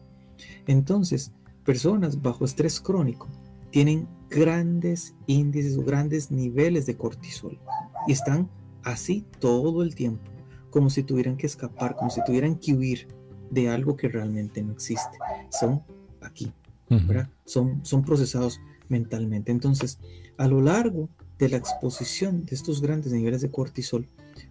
[0.65, 1.31] Entonces,
[1.63, 3.27] personas bajo estrés crónico
[3.69, 7.59] tienen grandes índices o grandes niveles de cortisol
[8.07, 8.49] y están
[8.83, 10.31] así todo el tiempo,
[10.69, 13.07] como si tuvieran que escapar, como si tuvieran que huir
[13.51, 15.17] de algo que realmente no existe.
[15.51, 15.83] Son
[16.21, 16.51] aquí,
[17.45, 18.59] Son, son procesados
[18.89, 19.51] mentalmente.
[19.51, 19.99] Entonces,
[20.37, 21.09] a lo largo
[21.39, 24.07] de la exposición de estos grandes niveles de cortisol,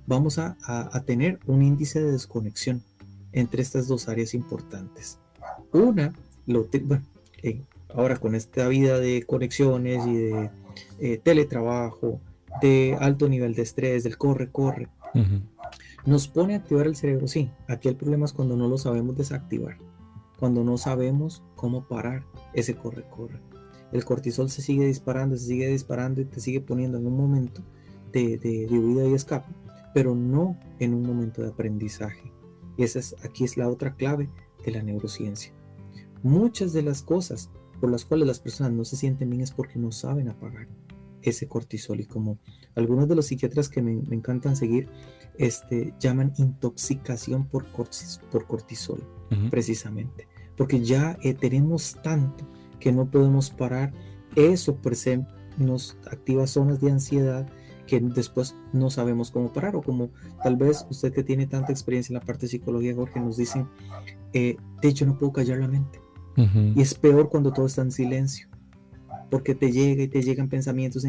[0.06, 0.56] vamos a,
[1.04, 2.82] tener un índice de desconexión
[3.32, 5.18] entre estas dos áreas importantes.
[5.72, 6.12] Una,
[6.46, 7.04] lo bueno,
[7.42, 7.62] eh,
[7.94, 10.50] ahora con esta vida de conexiones y de
[11.00, 12.20] eh, teletrabajo,
[12.62, 14.88] de alto nivel de estrés, del corre, corre,
[16.04, 17.50] nos pone a activar el cerebro, sí.
[17.68, 19.78] Aquí el problema es cuando no lo sabemos desactivar,
[20.38, 23.40] cuando no sabemos cómo parar ese corre, corre
[23.92, 27.62] el cortisol se sigue disparando, se sigue disparando y te sigue poniendo en un momento
[28.12, 29.52] de, de, huida y escape,
[29.94, 32.32] pero no en un momento de aprendizaje.
[32.76, 34.30] Y esa es, aquí es la otra clave
[34.64, 35.52] de la neurociencia.
[36.22, 39.78] Muchas de las cosas por las cuales las personas no se sienten bien es porque
[39.78, 40.68] no saben apagar
[41.22, 42.38] ese cortisol y como
[42.74, 44.88] algunos de los psiquiatras que me, encantan seguir
[45.38, 49.02] este, llaman intoxicación por, por cortisol,
[49.50, 52.46] precisamente, porque ya eh, tenemos tanto
[52.80, 53.92] que no podemos parar.
[54.34, 55.24] Eso por se
[55.58, 57.46] nos activa zonas de ansiedad
[57.86, 60.10] que después no sabemos cómo parar o como
[60.42, 63.68] tal vez usted que tiene tanta experiencia en la parte de psicología, Jorge, nos dicen,
[64.32, 66.00] eh, de hecho no puedo callar la mente.
[66.74, 68.46] Y es peor cuando todo está en silencio,
[69.30, 71.06] porque te llega y te llegan pensamientos,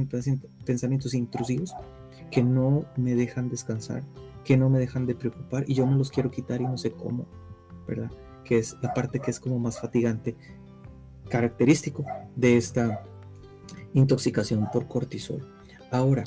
[0.64, 1.76] pensamientos intrusivos
[2.32, 4.04] que no me dejan descansar,
[4.46, 6.92] que no me dejan de preocupar y yo no los quiero quitar y no sé
[6.92, 7.26] cómo,
[7.86, 8.10] ¿verdad?
[8.46, 10.38] Que es la parte que es como más fatigante
[11.28, 13.04] característico de esta
[13.94, 15.48] intoxicación por cortisol.
[15.92, 16.24] Ahora,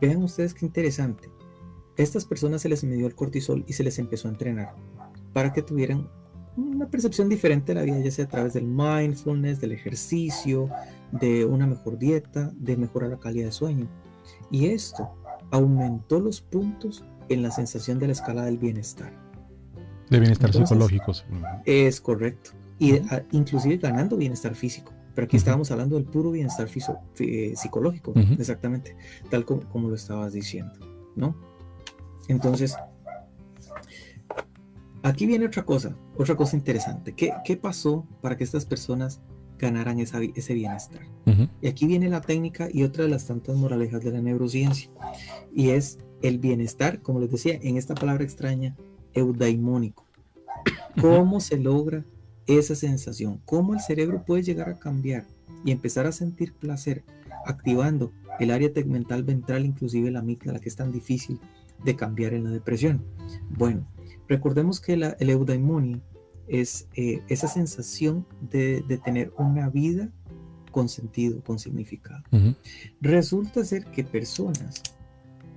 [0.00, 1.28] vean ustedes qué interesante.
[1.96, 4.74] Estas personas se les midió el cortisol y se les empezó a entrenar
[5.32, 6.08] para que tuvieran
[6.56, 10.68] una percepción diferente de la vida, ya sea a través del mindfulness, del ejercicio,
[11.12, 13.86] de una mejor dieta, de mejorar la calidad de sueño.
[14.50, 15.10] Y esto
[15.50, 19.12] aumentó los puntos en la sensación de la escala del bienestar.
[20.08, 21.12] De bienestar psicológico.
[21.64, 22.50] Es correcto.
[22.80, 24.92] Y inclusive ganando bienestar físico.
[25.14, 26.66] Pero aquí estábamos hablando del puro bienestar
[27.18, 28.96] eh, psicológico, exactamente,
[29.28, 30.72] tal como, como, lo estabas diciendo,
[31.14, 31.36] ¿no?
[32.28, 32.76] Entonces,
[35.02, 37.12] aquí viene otra cosa, otra cosa interesante.
[37.12, 39.20] ¿Qué, qué pasó para que estas personas
[39.58, 41.02] ganaran esa, ese bienestar?
[41.60, 44.90] Y aquí viene la técnica y otra de las tantas moralejas de la neurociencia.
[45.54, 48.76] Y es el bienestar, como les decía, en esta palabra extraña,
[49.12, 50.06] eudaimónico.
[51.00, 52.04] ¿Cómo se logra
[52.58, 53.40] esa sensación?
[53.44, 55.26] ¿Cómo el cerebro puede llegar a cambiar
[55.64, 57.04] y empezar a sentir placer
[57.46, 61.38] activando el área tegmental ventral, inclusive la amígdala, que es tan difícil
[61.84, 63.04] de cambiar en la depresión?
[63.50, 63.86] Bueno,
[64.28, 66.00] recordemos que la, el eudaimonia
[66.50, 70.10] es eh, esa sensación de, tener una vida
[70.72, 72.22] con sentido, con significado.
[73.00, 74.82] Resulta ser que personas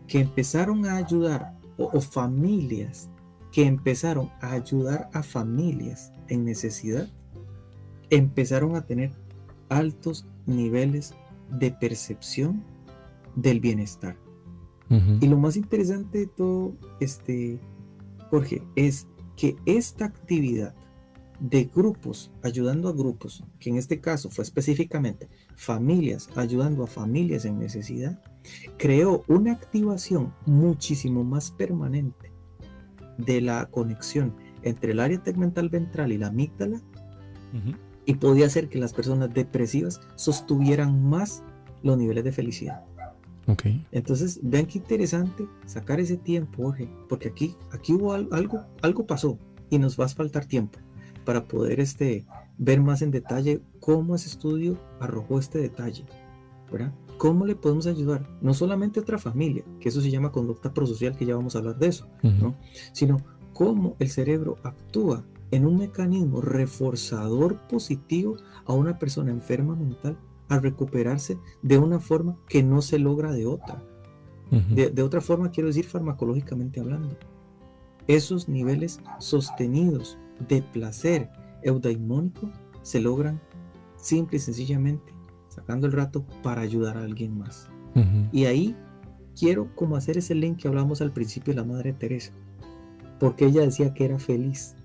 [0.08, 3.10] que empezaron a ayudar o, familias
[3.52, 7.10] que empezaron a ayudar a familias en necesidad,
[8.10, 9.12] empezaron a tener
[9.70, 11.14] altos niveles
[11.50, 12.64] de percepción
[13.36, 14.18] del bienestar.
[15.22, 17.60] Y lo más interesante de todo, este,
[18.30, 20.76] Jorge, es que esta actividad
[21.40, 27.46] de grupos, ayudando a grupos, que en este caso fue específicamente familias, ayudando a familias
[27.46, 28.22] en necesidad,
[28.78, 32.32] creó una activación muchísimo más permanente
[33.18, 36.82] de la conexión entre el área tegmental ventral y la amígdala
[38.06, 41.44] y podía hacer que las personas depresivas sostuvieran más
[41.84, 42.84] los niveles de felicidad.
[43.46, 43.86] Okay.
[43.92, 46.74] Entonces, vean qué interesante sacar ese tiempo,
[47.10, 49.38] porque aquí, aquí hubo algo, algo pasó
[49.70, 50.80] y nos va a faltar tiempo
[51.26, 52.26] para poder este,
[52.58, 56.06] ver más en detalle cómo ese estudio arrojó este detalle.
[56.72, 56.94] ¿verdad?
[57.18, 58.28] ¿Cómo le podemos ayudar?
[58.42, 61.60] No solamente a otra familia, que eso se llama conducta prosocial, que ya vamos a
[61.60, 62.56] hablar de eso, ¿no?
[62.92, 63.18] sino
[63.54, 70.18] cómo el cerebro actúa en un mecanismo reforzador positivo a una persona enferma mental
[70.50, 73.84] a recuperarse de una forma que no se logra de otra.
[74.52, 77.18] de, de, otra forma, quiero decir farmacológicamente hablando.
[78.08, 81.30] Esos niveles sostenidos de placer
[81.64, 83.42] eudaimónico se logran
[83.96, 85.14] simple y sencillamente
[85.48, 87.70] sacando el rato para ayudar a alguien más.
[88.32, 88.76] Y ahí
[89.38, 92.34] quiero como hacer ese link que hablamos al principio de la Madre Teresa,
[93.24, 94.76] porque ella decía que era feliz.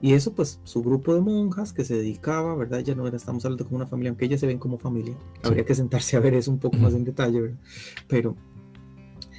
[0.00, 2.80] Y eso pues su grupo de monjas que se dedicaba, ¿verdad?
[2.80, 5.14] Ya no era, estamos hablando como una familia, aunque ellas se ven como familia.
[5.44, 7.58] Habría que sentarse a ver eso un poco más en detalle, ¿verdad?
[8.08, 8.34] Pero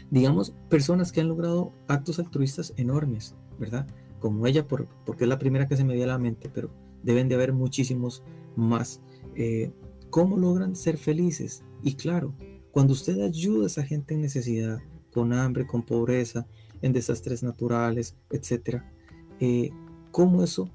[0.09, 3.85] digamos, personas que han logrado actos altruistas enormes, ¿verdad?
[4.21, 6.69] Como ella, por, porque es la primera que se me dio a la mente, pero
[7.03, 8.23] deben de haber muchísimos
[8.55, 9.01] más.
[9.35, 9.73] Eh,
[10.11, 11.65] ¿Cómo logran ser felices?
[11.83, 12.33] Y claro,
[12.71, 14.79] cuando usted ayuda a esa gente en necesidad,
[15.11, 16.47] con hambre, con pobreza,
[16.81, 18.81] en desastres naturales, etc.,
[19.39, 19.71] eh,
[20.11, 20.69] ¿cómo eso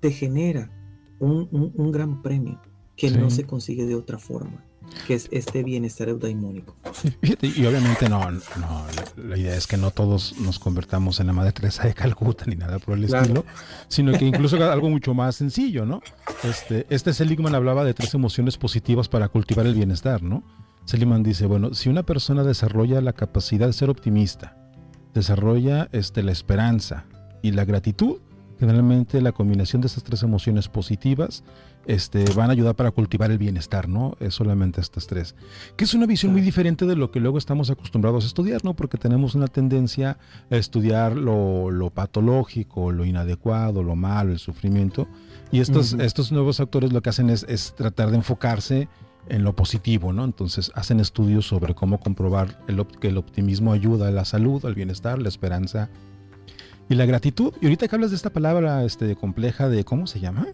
[0.00, 0.70] te genera
[1.18, 2.60] un, gran premio
[2.96, 4.66] que no se consigue de otra forma?
[5.06, 6.74] que es este bienestar eudaimónico.
[7.42, 11.52] Y obviamente no, no la, idea es que no todos nos convertamos en la Madre
[11.52, 13.44] Teresa de Calcuta ni nada por el estilo,
[13.88, 16.00] sino que incluso algo mucho más sencillo, ¿no?
[16.44, 20.42] Este, este Seligman hablaba de tres emociones positivas para cultivar el bienestar, ¿no?
[20.84, 24.56] Seligman dice, bueno, si una persona desarrolla la capacidad de ser optimista,
[25.20, 27.04] desarrolla este, la esperanza
[27.42, 28.18] y la gratitud,
[28.58, 31.44] generalmente la combinación de estas tres emociones positivas
[31.86, 34.16] este, van a ayudar para cultivar el bienestar, ¿no?
[34.18, 35.34] Es solamente estas tres.
[35.76, 38.74] Que es una visión muy diferente de lo que luego estamos acostumbrados a estudiar, ¿no?
[38.74, 40.18] Porque tenemos una tendencia
[40.50, 45.06] a estudiar lo, patológico, lo inadecuado, lo malo, el sufrimiento.
[45.52, 48.88] Y estos, estos nuevos autores lo que hacen es, tratar de enfocarse
[49.28, 50.24] en lo positivo, ¿no?
[50.24, 54.74] Entonces hacen estudios sobre cómo comprobar el, que el optimismo ayuda a la salud, al
[54.74, 55.90] bienestar, la esperanza
[56.88, 57.52] y la gratitud.
[57.60, 60.46] Y ahorita que hablas de esta palabra este, compleja de, ¿cómo se llama?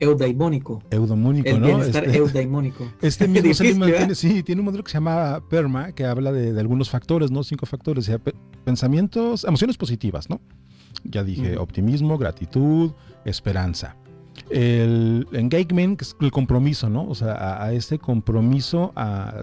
[0.00, 0.82] Eudaimónico.
[0.90, 1.66] Eudamónico, el ¿no?
[1.66, 2.92] Bienestar este, eudaimónico.
[3.00, 6.58] Este mismo Seligman tiene, sí, tiene un modelo que se llama PERMA, que habla de,
[6.58, 7.42] algunos factores, ¿no?
[7.44, 8.10] Cinco factores,
[8.64, 10.40] pensamientos, emociones positivas, ¿no?
[11.04, 12.92] Ya dije, optimismo, gratitud,
[13.24, 13.96] esperanza.
[14.50, 17.06] El engagement, que es el compromiso, ¿no?
[17.08, 18.92] O sea, a, ese compromiso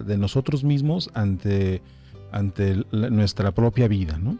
[0.06, 1.82] de nosotros mismos ante,
[2.30, 4.38] ante nuestra propia vida, ¿no?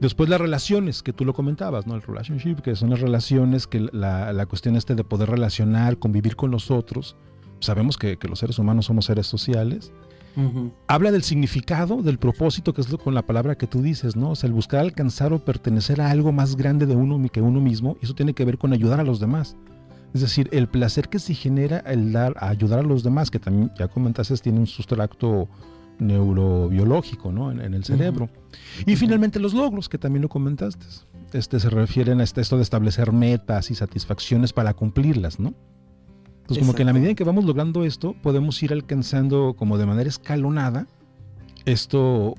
[0.00, 1.94] Después las relaciones, que tú lo comentabas, ¿no?
[1.94, 6.36] El relationship, que son las relaciones, que la, la cuestión este de poder relacionar, convivir
[6.36, 7.16] con los otros.
[7.60, 9.92] Sabemos que, que, los seres humanos somos seres sociales.
[10.86, 14.32] Habla del significado, del propósito, que es lo, con la palabra que tú dices, ¿no?
[14.32, 17.58] O sea, el buscar alcanzar o pertenecer a algo más grande de uno que uno
[17.58, 19.56] mismo, y eso tiene que ver con ayudar a los demás.
[20.16, 23.38] Es decir, el placer que se genera el dar, a ayudar a los demás, que
[23.38, 25.46] también ya comentaste, tiene un sustrato
[25.98, 27.50] neurobiológico ¿no?
[27.50, 28.30] en, el cerebro.
[28.86, 30.86] Y finalmente los logros, que también lo comentaste.
[31.34, 35.52] Este, se refieren a este, esto de establecer metas y satisfacciones para cumplirlas, ¿no?
[36.40, 39.76] Entonces, como que en la medida en que vamos logrando esto, podemos ir alcanzando como
[39.76, 40.86] de manera escalonada
[41.66, 42.36] esto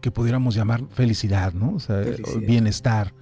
[0.00, 1.74] que pudiéramos llamar felicidad, ¿no?
[1.74, 2.02] O sea,
[2.40, 3.12] bienestar.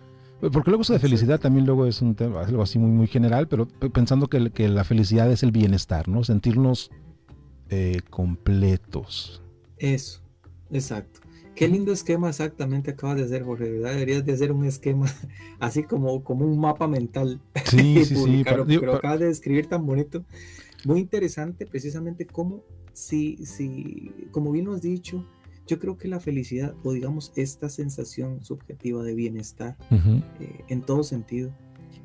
[0.51, 3.47] Porque luego eso de felicidad también luego es un tema, algo así muy, muy general,
[3.47, 6.25] pero pensando que, que la felicidad es el bienestar, ¿no?
[6.25, 6.91] Sentirnos
[7.71, 9.41] eh, completos.
[9.79, 10.21] Eso,
[10.71, 11.21] exacto.
[11.55, 13.71] Qué lindo esquema exactamente acabas de hacer, Jorge.
[13.71, 15.07] Deberías de hacer un esquema
[15.61, 17.41] así como, como un mapa mental.
[17.67, 18.43] Sí, sí, sí.
[18.45, 20.25] Pero, acabas de describir tan bonito.
[20.85, 22.63] Muy interesante, precisamente como
[22.93, 25.25] si, si, como bien lo has dicho,
[25.73, 31.03] yo creo que la felicidad, o digamos esta sensación subjetiva de bienestar, eh, en todo
[31.03, 31.51] sentido,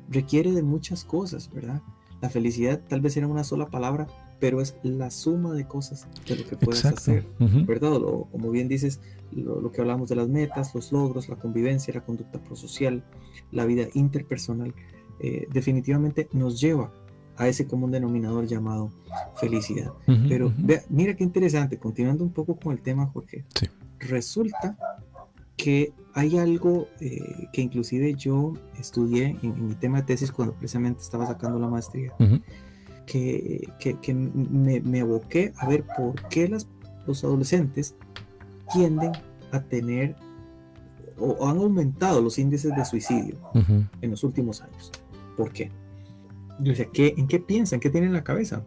[0.08, 1.82] requiere de muchas cosas, ¿verdad?
[2.22, 4.06] La felicidad tal vez era una sola palabra,
[4.40, 7.26] pero es la suma de cosas de lo que puedes hacer,
[7.66, 8.00] ¿verdad?
[8.32, 9.00] como bien dices,
[9.32, 13.04] lo, que hablamos de las metas, los logros, la convivencia, la conducta prosocial,
[13.52, 14.74] la vida interpersonal,
[15.20, 16.90] eh, definitivamente nos lleva
[17.38, 18.90] a ese común denominador llamado
[19.36, 19.92] felicidad.
[20.28, 20.52] Pero
[20.88, 23.44] mira qué interesante, continuando un poco con el tema, Jorge,
[24.00, 24.76] resulta
[25.56, 31.00] que hay algo eh, que inclusive yo estudié en, mi tema de tesis cuando precisamente
[31.00, 32.12] estaba sacando la maestría,
[33.06, 36.68] que, que, me, me, aboqué a ver por qué las,
[37.06, 37.94] los adolescentes
[38.72, 39.12] tienden
[39.52, 40.16] a tener
[41.18, 43.38] o, han aumentado los índices de suicidio
[44.00, 44.92] en los últimos años.
[45.36, 45.70] ¿Por qué?
[46.60, 47.80] Yo decía, ¿qué, ¿en qué piensan?
[47.80, 48.64] ¿Qué tienen en la cabeza?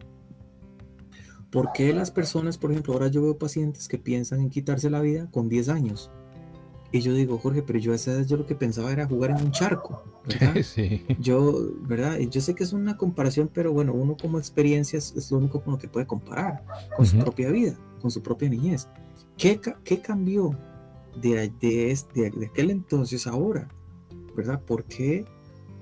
[1.50, 5.00] ¿Por qué las personas, por ejemplo, ahora yo veo pacientes que piensan en quitarse la
[5.02, 6.10] vida con 10 años?
[6.92, 9.30] Y yo digo, Jorge, pero yo a esa edad yo lo que pensaba era jugar
[9.30, 10.54] en un charco, ¿verdad?
[10.62, 11.04] Sí.
[11.18, 12.18] Yo, ¿verdad?
[12.18, 15.72] Yo sé que es una comparación, pero bueno, uno como experiencia es, lo único con
[15.72, 16.64] lo que puede comparar,
[16.96, 18.88] con su propia vida, con su propia niñez.
[19.38, 20.58] ¿Qué, qué cambió
[21.20, 23.68] de, de, de, de aquel entonces ahora?
[24.36, 24.62] ¿Verdad?
[24.62, 25.26] ¿Por qué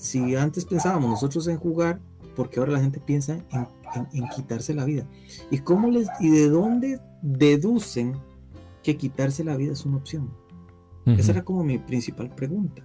[0.00, 2.00] si antes pensábamos nosotros en jugar,
[2.34, 5.06] porque ahora la gente piensa en, quitarse la vida.
[5.50, 8.14] ¿Y cómo les y de dónde deducen
[8.82, 10.30] que quitarse la vida es una opción?
[11.04, 12.82] Esa era como mi principal pregunta.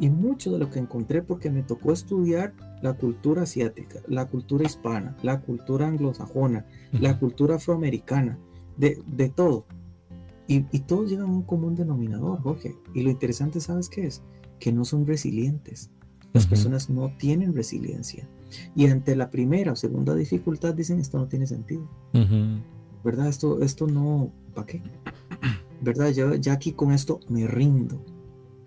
[0.00, 4.64] Y mucho de lo que encontré porque me tocó estudiar la cultura asiática, la cultura
[4.64, 8.38] hispana, la cultura anglosajona, la cultura afroamericana,
[8.78, 9.66] de, de todo.
[10.48, 12.76] Y, y todos llegan a un común denominador, Jorge.
[12.94, 14.22] Y lo interesante, ¿sabes qué es?
[14.58, 15.90] Que no son resilientes.
[16.36, 18.28] Las personas no tienen resiliencia.
[18.74, 21.88] Y ante la primera o segunda dificultad dicen, esto no tiene sentido.
[23.02, 23.28] ¿Verdad?
[23.28, 24.82] Esto, esto no, ¿para qué?
[25.80, 26.10] ¿Verdad?
[26.10, 28.04] Yo ya aquí con esto me rindo.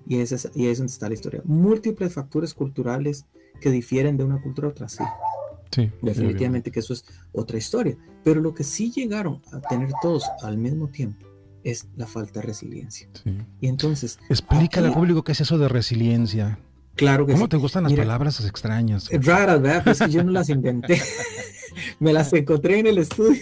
[0.07, 1.41] Y, ese es, y ahí es donde está la historia.
[1.45, 3.25] Múltiples factores culturales
[3.61, 5.03] que difieren de una cultura a otra, sí.
[5.71, 7.95] Sí, Definitivamente que eso es otra historia.
[8.23, 11.27] Pero lo que sí llegaron a tener todos al mismo tiempo
[11.63, 13.07] es la falta de resiliencia.
[13.61, 14.17] Y entonces...
[14.29, 16.59] Explícale al público qué es eso de resiliencia.
[16.99, 19.09] Claro que ¿Cómo te gustan las palabras extrañas?
[19.09, 19.83] Raras, ¿verdad?
[19.85, 21.01] Pues que yo no las inventé.
[21.99, 23.41] Me las encontré en el estudio.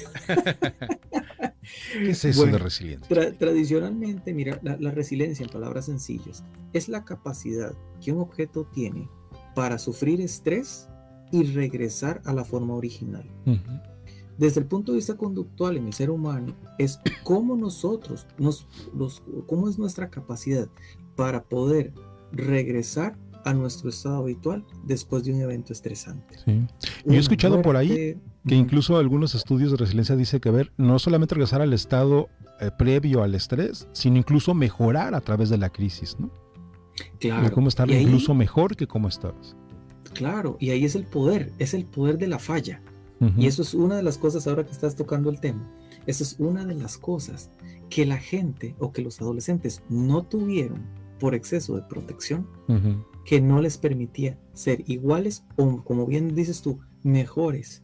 [1.91, 3.35] ¿Qué es eso de resiliencia?
[3.37, 6.43] tradicionalmente, mira, la, resiliencia, en palabras sencillas,
[6.73, 9.09] es la capacidad que un objeto tiene
[9.55, 10.87] para sufrir estrés
[11.31, 13.25] y regresar a la forma original.
[14.37, 19.23] Desde el punto de vista conductual en el ser humano, es cómo nosotros, nos, los,
[19.47, 20.69] cómo es nuestra capacidad
[21.15, 21.91] para poder
[22.31, 26.37] regresar a nuestro estado habitual después de un evento estresante.
[26.45, 30.99] Yo he escuchado por ahí que incluso algunos estudios de resiliencia dicen que ver no
[30.99, 32.29] solamente regresar al estado
[32.59, 36.31] eh, previo al estrés, sino incluso mejorar a través de la crisis, ¿no?
[37.19, 37.51] Claro.
[37.51, 39.55] cómo estar incluso mejor que cómo estabas.
[40.13, 42.81] Claro, y ahí es el poder, es el poder de la falla.
[43.35, 45.67] Y eso es una de las cosas ahora que estás tocando el tema.
[46.05, 47.49] Eso es una de las cosas
[47.89, 50.85] que la gente o que los adolescentes no tuvieron
[51.19, 52.47] por exceso de protección
[53.25, 57.83] que no les permitía ser iguales o, como bien dices tú, mejores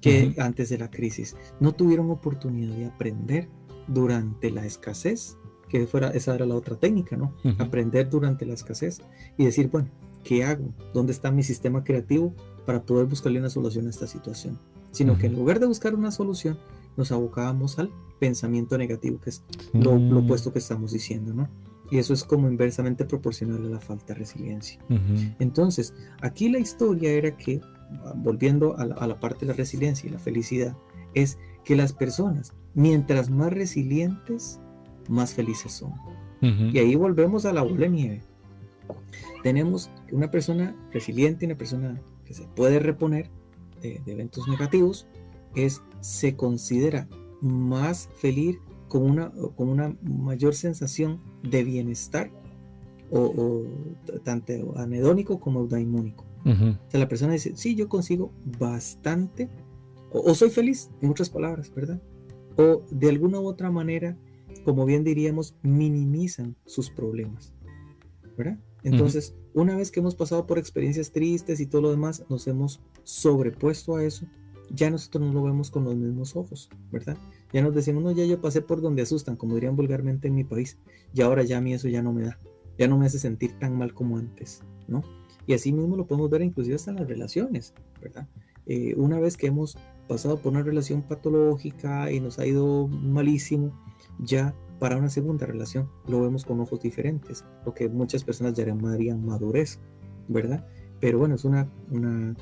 [0.00, 1.36] que antes de la crisis.
[1.60, 3.48] No tuvieron oportunidad de aprender
[3.88, 5.38] durante la escasez,
[5.68, 7.34] que fuera, esa era la otra técnica, ¿no?
[7.58, 9.00] Aprender durante la escasez
[9.38, 9.88] y decir, bueno,
[10.22, 10.74] ¿qué hago?
[10.92, 12.34] ¿Dónde está mi sistema creativo
[12.66, 14.58] para poder buscarle una solución a esta situación?
[14.90, 16.58] Sino que en lugar de buscar una solución,
[16.96, 17.90] nos abocábamos al
[18.20, 19.42] pensamiento negativo, que es
[19.72, 21.48] lo, lo opuesto que estamos diciendo, ¿no?
[21.90, 24.80] Y eso es como inversamente proporcional a la falta de resiliencia.
[25.38, 27.60] Entonces, aquí la historia era que,
[28.16, 30.76] volviendo a la, parte de la resiliencia y la felicidad,
[31.14, 34.60] es que las personas, mientras más resilientes,
[35.08, 35.92] más felices son.
[36.40, 38.22] Y ahí volvemos a la bola de nieve.
[39.42, 43.30] Tenemos una persona resiliente, una persona que se puede reponer
[43.80, 45.06] de, eventos negativos,
[45.54, 47.08] es, se considera
[47.40, 48.58] más feliz
[48.88, 52.30] con una, con una mayor sensación de bienestar
[53.10, 53.64] o,
[54.24, 56.24] tanto anedónico como eudaimónico.
[56.44, 59.48] O sea, la persona dice, sí, yo consigo bastante,
[60.12, 62.02] o, soy feliz, en otras palabras, ¿verdad?
[62.58, 64.18] O de alguna u otra manera,
[64.64, 67.54] como bien diríamos, minimizan sus problemas,
[68.36, 68.58] ¿verdad?
[68.82, 72.82] Entonces, una vez que hemos pasado por experiencias tristes y todo lo demás, nos hemos
[73.04, 74.26] sobrepuesto a eso,
[74.70, 77.16] ya nosotros no lo vemos con los mismos ojos, ¿verdad?
[77.52, 80.44] Ya nos decimos, no, ya yo pasé por donde asustan, como dirían vulgarmente en mi
[80.44, 80.78] país,
[81.12, 82.38] y ahora ya a mí eso ya no me da,
[82.78, 85.02] ya no me hace sentir tan mal como antes, ¿no?
[85.46, 88.28] Y así mismo lo podemos ver inclusive hasta en las relaciones, ¿verdad?
[88.66, 89.76] Eh, una vez que hemos
[90.08, 93.72] pasado por una relación patológica y nos ha ido malísimo,
[94.18, 99.24] ya para una segunda relación lo vemos con ojos diferentes, lo que muchas personas llamarían
[99.24, 99.80] madurez,
[100.28, 100.66] ¿verdad?
[101.00, 102.34] Pero bueno, es una, una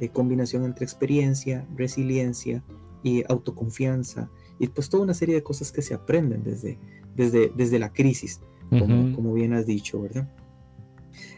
[0.00, 2.64] eh, combinación entre experiencia, resiliencia
[3.02, 6.78] y autoconfianza, y pues toda una serie de cosas que se aprenden desde,
[7.14, 8.40] desde, desde la crisis,
[8.70, 10.32] como, como bien has dicho, ¿verdad?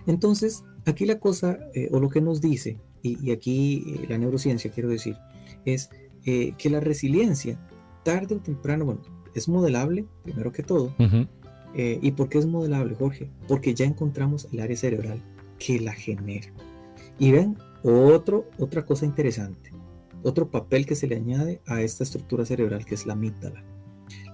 [0.06, 4.70] Entonces, aquí la cosa, eh, o lo que nos dice, y, aquí eh, la neurociencia
[4.70, 5.16] quiero decir,
[5.64, 5.90] es
[6.22, 7.58] que la resiliencia,
[8.04, 9.00] tarde o temprano, bueno,
[9.34, 10.94] es modelable, primero que todo.
[11.74, 13.28] ¿Y por qué es modelable, Jorge?
[13.48, 15.20] Porque ya encontramos el área cerebral
[15.58, 16.52] que la genera.
[17.18, 19.70] Y ven, otro, otra cosa interesante,
[20.22, 23.64] otro papel que se le añade a esta estructura cerebral que es la amígdala.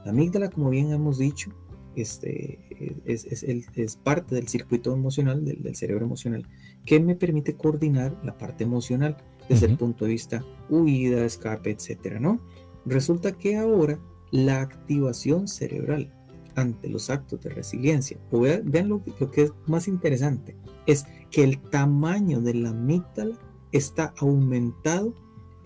[0.05, 1.51] La amígdala, como bien hemos dicho,
[1.96, 2.59] este,
[3.05, 6.46] es, parte del circuito emocional, del, cerebro emocional,
[6.84, 9.16] que me permite coordinar la parte emocional
[9.49, 12.40] desde el punto de vista huida, escape, etcétera, ¿no?
[12.84, 13.99] Resulta que ahora
[14.30, 16.14] la activación cerebral
[16.59, 20.56] ante los actos de resiliencia, o vean, lo, lo que es más interesante,
[20.86, 23.38] es que el tamaño de la amígdala
[23.72, 25.14] está aumentado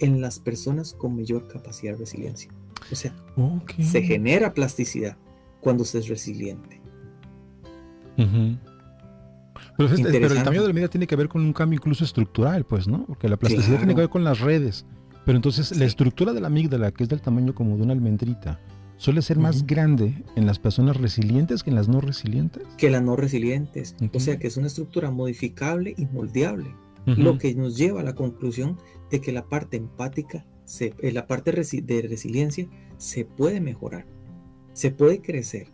[0.00, 2.52] en las personas con mayor capacidad de resiliencia.
[2.90, 3.14] O sea,
[3.80, 5.16] se genera plasticidad
[5.60, 6.80] cuando se es resiliente.
[9.76, 12.86] pero, el tamaño de la medida tiene que ver con un cambio incluso estructural, pues,
[12.86, 13.06] ¿no?
[13.06, 14.84] Porque la plasticidad tiene que ver con las redes.
[15.24, 18.58] Pero entonces la estructura de la amígdala, que es del tamaño como de una almendrita,
[19.02, 22.62] suele ser más grande en las personas resilientes que en las no resilientes.
[22.78, 23.96] Que las no resilientes.
[24.14, 26.74] O sea que es una estructura modificable y moldeable.
[27.04, 28.78] Lo que nos lleva a la conclusión
[29.10, 34.06] de que la parte empática, se, eh, la parte de resiliencia se puede mejorar
[34.72, 35.68] se puede crecer.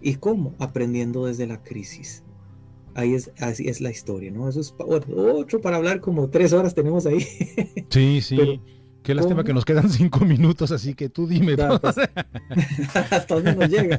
[0.00, 0.54] ¿Y cómo?
[0.60, 2.22] Aprendiendo desde la crisis.
[2.94, 4.48] Ahí es, así es la historia, ¿no?
[4.48, 7.26] Eso es otro para hablar como tres horas tenemos ahí.
[7.90, 8.60] Sí, sí.
[9.08, 11.56] Qué lástima que nos quedan cinco minutos, así que tú dime.
[11.56, 11.96] Pues.
[13.10, 13.98] Hasta dónde nos llega.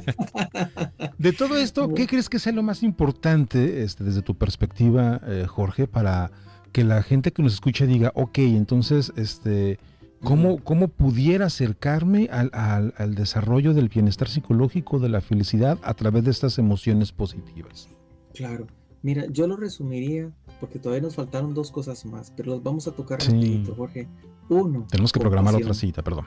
[1.18, 5.46] De todo esto, ¿qué crees que sea lo más importante este, desde tu perspectiva, eh,
[5.48, 6.30] Jorge, para
[6.70, 9.80] que la gente que nos escucha diga, ok, entonces, este,
[10.22, 16.22] ¿Cómo, ¿Cómo, pudiera acercarme al, al, desarrollo del bienestar psicológico, de la felicidad a través
[16.22, 17.88] de estas emociones positivas?
[18.32, 18.68] Claro,
[19.02, 20.30] mira, yo lo resumiría
[20.60, 24.06] porque todavía nos faltaron dos cosas más, pero los vamos a tocar rapidito, Jorge.
[24.50, 24.86] Uno.
[24.90, 26.26] Tenemos que programar otra cita, perdón.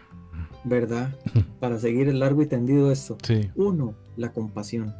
[0.63, 1.15] ¿Verdad?
[1.59, 3.17] Para seguir el largo y tendido esto.
[3.21, 3.51] Sí.
[3.55, 4.95] Uno, la compasión.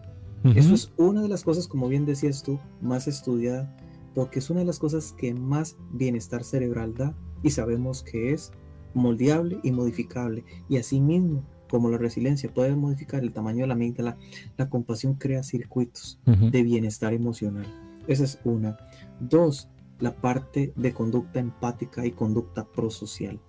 [0.55, 3.73] Eso es una de las cosas, como bien decías tú, más estudiada,
[4.13, 8.51] porque es una de las cosas que más bienestar cerebral da y sabemos que es
[8.93, 10.43] moldeable y modificable.
[10.67, 14.17] Y asimismo, como la resiliencia puede modificar el tamaño de la amígdala,
[14.57, 17.65] la compasión crea circuitos de bienestar emocional.
[18.07, 18.77] Esa es una.
[19.21, 19.69] Dos,
[19.99, 23.39] la parte de conducta empática y conducta prosocial.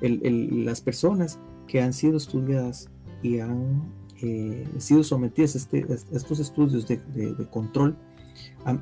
[0.00, 2.90] las personas que han sido estudiadas
[3.22, 3.82] y han
[4.22, 7.96] eh, sido sometidas a, este, estos estudios de, control,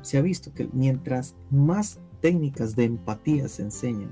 [0.01, 4.09] se ha visto que mientras más técnicas de empatía se enseñan,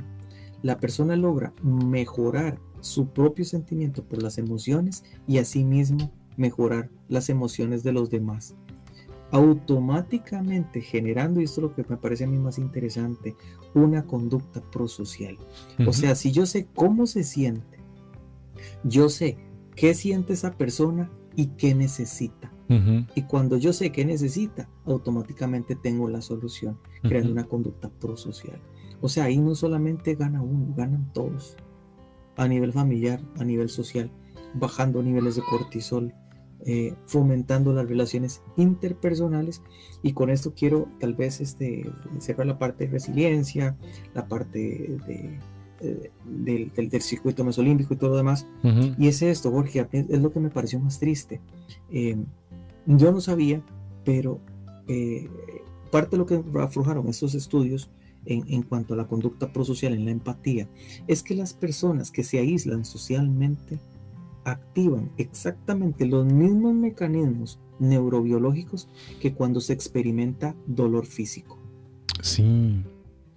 [0.62, 7.84] la persona logra mejorar su propio sentimiento por las emociones y asimismo mejorar las emociones
[7.84, 8.56] de los demás.
[9.32, 13.36] Automáticamente generando, y esto es lo que me parece a mí más interesante,
[13.74, 15.38] una conducta prosocial.
[15.86, 17.80] O sea, si yo sé cómo se siente,
[18.84, 19.38] yo sé
[19.76, 22.52] qué siente esa persona y qué necesita.
[23.16, 28.60] Y cuando yo sé qué necesita, automáticamente tengo la solución, creando una conducta prosocial.
[29.00, 31.56] O sea, ahí no solamente gana uno, ganan todos.
[32.36, 34.12] A nivel familiar, a nivel social,
[34.54, 36.14] bajando niveles de cortisol,
[36.66, 39.62] eh, fomentando las relaciones interpersonales.
[40.04, 41.90] Y con esto quiero tal vez este,
[42.20, 43.76] cerrar la parte de resiliencia,
[44.14, 45.40] la parte de
[45.80, 48.48] eh, del, del, circuito mesolímbico y todo lo demás.
[48.98, 51.40] Y es esto, Jorge, es, lo que me pareció más triste.
[51.92, 52.18] Eh,
[52.88, 53.62] yo no sabía,
[54.04, 54.40] pero
[54.88, 55.30] eh,
[55.92, 57.92] parte de lo que aflojaron estos estudios
[58.26, 60.68] en, en, cuanto a la conducta prosocial, en la empatía,
[61.06, 63.80] es que las personas que se aíslan socialmente
[64.48, 68.90] activan exactamente los mismos mecanismos neurobiológicos
[69.20, 71.60] que cuando se experimenta dolor físico.
[72.22, 72.82] Sí.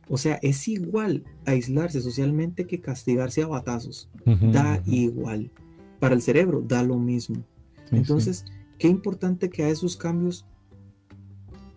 [0.09, 4.09] O sea, es igual aislarse socialmente que castigarse a batazos.
[4.53, 5.51] Da igual.
[5.99, 7.45] Para el cerebro da lo mismo.
[7.91, 8.45] Entonces,
[8.79, 10.47] qué importante que a esos cambios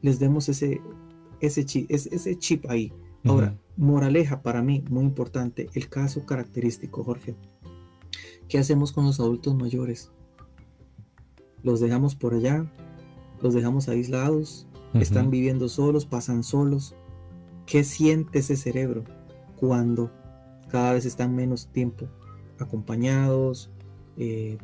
[0.02, 0.80] les demos ese,
[1.42, 2.94] ese, chip, ese, chip ahí.
[3.26, 7.36] Ahora, moraleja para mí, muy importante, el caso característico, Jorge.
[8.54, 10.12] ¿Qué hacemos con los adultos mayores?
[11.64, 12.72] Los dejamos por allá,
[13.42, 16.94] los dejamos aislados, están viviendo solos, pasan solos.
[17.66, 19.06] ¿Qué siente ese cerebro
[19.56, 20.12] cuando
[20.70, 22.06] cada vez están menos tiempo
[22.60, 23.72] acompañados?
[24.18, 24.60] Eh,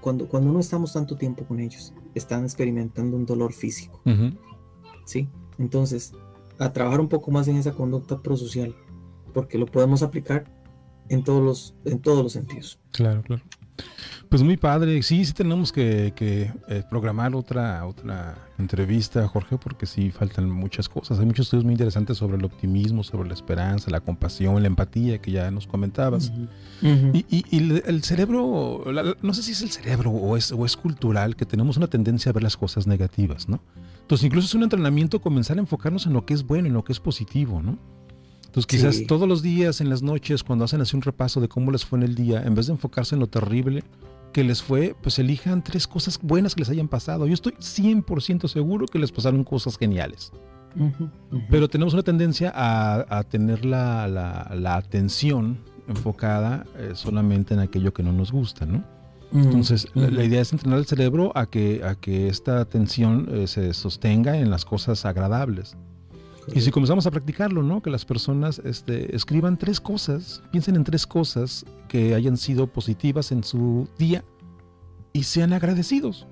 [0.00, 4.00] cuando, cuando no estamos tanto tiempo con ellos, están experimentando un dolor físico.
[5.06, 5.28] ¿Sí?
[5.58, 6.12] Entonces,
[6.60, 8.76] a trabajar un poco más en esa conducta prosocial,
[9.32, 10.53] porque lo podemos aplicar
[11.08, 12.78] en todos los, en todos los sentidos.
[12.92, 13.42] Claro, claro.
[14.28, 15.00] Pues muy padre.
[15.02, 21.20] Sí, sí tenemos que, eh, programar otra, otra entrevista, Jorge, porque sí faltan muchas cosas.
[21.20, 25.18] Hay muchos estudios muy interesantes sobre el optimismo, sobre la esperanza, la compasión, la empatía,
[25.20, 26.32] que ya nos comentabas.
[26.82, 27.44] Y,
[27.86, 28.84] el cerebro,
[29.22, 32.30] no sé si es el cerebro o es, o es cultural, que tenemos una tendencia
[32.30, 33.60] a ver las cosas negativas, ¿no?
[34.00, 36.84] Entonces, incluso es un entrenamiento comenzar a enfocarnos en lo que es bueno, en lo
[36.84, 37.78] que es positivo, ¿no?
[38.54, 41.72] Entonces quizás todos los días, en las noches, cuando hacen así un repaso de cómo
[41.72, 43.82] les fue en el día, en vez de enfocarse en lo terrible
[44.32, 47.26] que les fue, pues elijan tres cosas buenas que les hayan pasado.
[47.26, 50.30] Yo estoy 100% seguro que les pasaron cosas geniales.
[51.50, 58.12] Pero tenemos una tendencia a, tener la, atención enfocada eh, solamente en aquello que no
[58.12, 58.84] nos gusta, ¿no?
[59.32, 63.74] Entonces, la, idea es entrenar el cerebro a que, a que esta atención eh, se
[63.74, 65.76] sostenga en las cosas agradables.
[66.52, 67.80] Y si comenzamos a practicarlo, ¿no?
[67.80, 73.32] Que las personas este, escriban tres cosas, piensen en tres cosas que hayan sido positivas
[73.32, 74.24] en su día
[75.12, 76.26] y sean agradecidos.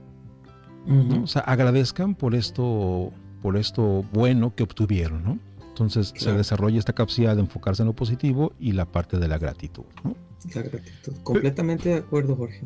[1.23, 5.39] O sea, agradezcan por esto, por esto bueno que obtuvieron, ¿no?
[5.69, 9.39] Entonces se desarrolla esta capacidad de enfocarse en lo positivo y la parte de la
[9.39, 10.17] gratitud, ¿no?
[10.55, 11.15] La gratitud.
[11.23, 12.65] Completamente de acuerdo, Jorge.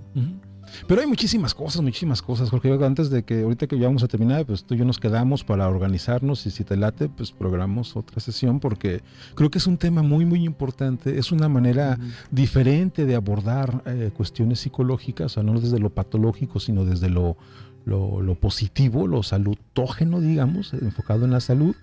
[0.86, 2.72] Pero hay muchísimas cosas, muchísimas cosas, Jorge.
[2.84, 5.44] Antes de que ahorita que ya vamos a terminar, pues tú y yo nos quedamos
[5.44, 9.02] para organizarnos y si te late, pues programamos otra sesión porque
[9.34, 11.18] creo que es un tema muy, muy importante.
[11.18, 11.98] Es una manera
[12.30, 17.36] diferente de abordar eh, cuestiones psicológicas, o sea, no desde lo patológico, sino desde lo,
[17.84, 21.74] lo, positivo, lo salutógeno, digamos, enfocado en la salud.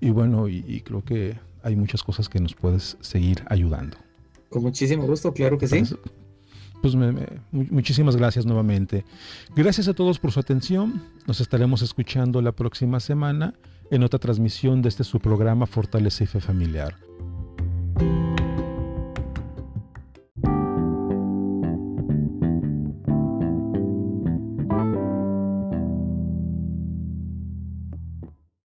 [0.00, 3.96] Y bueno, y creo que hay muchas cosas que nos puedes seguir ayudando.
[4.50, 5.82] Con muchísimo gusto, claro que sí
[6.84, 6.96] pues
[7.50, 9.06] muchísimas gracias nuevamente.
[9.56, 11.02] Gracias a todos por su atención.
[11.26, 13.54] Nos estaremos escuchando la próxima semana
[13.90, 16.94] en otra transmisión de este su programa fortalece y Fe Familiar.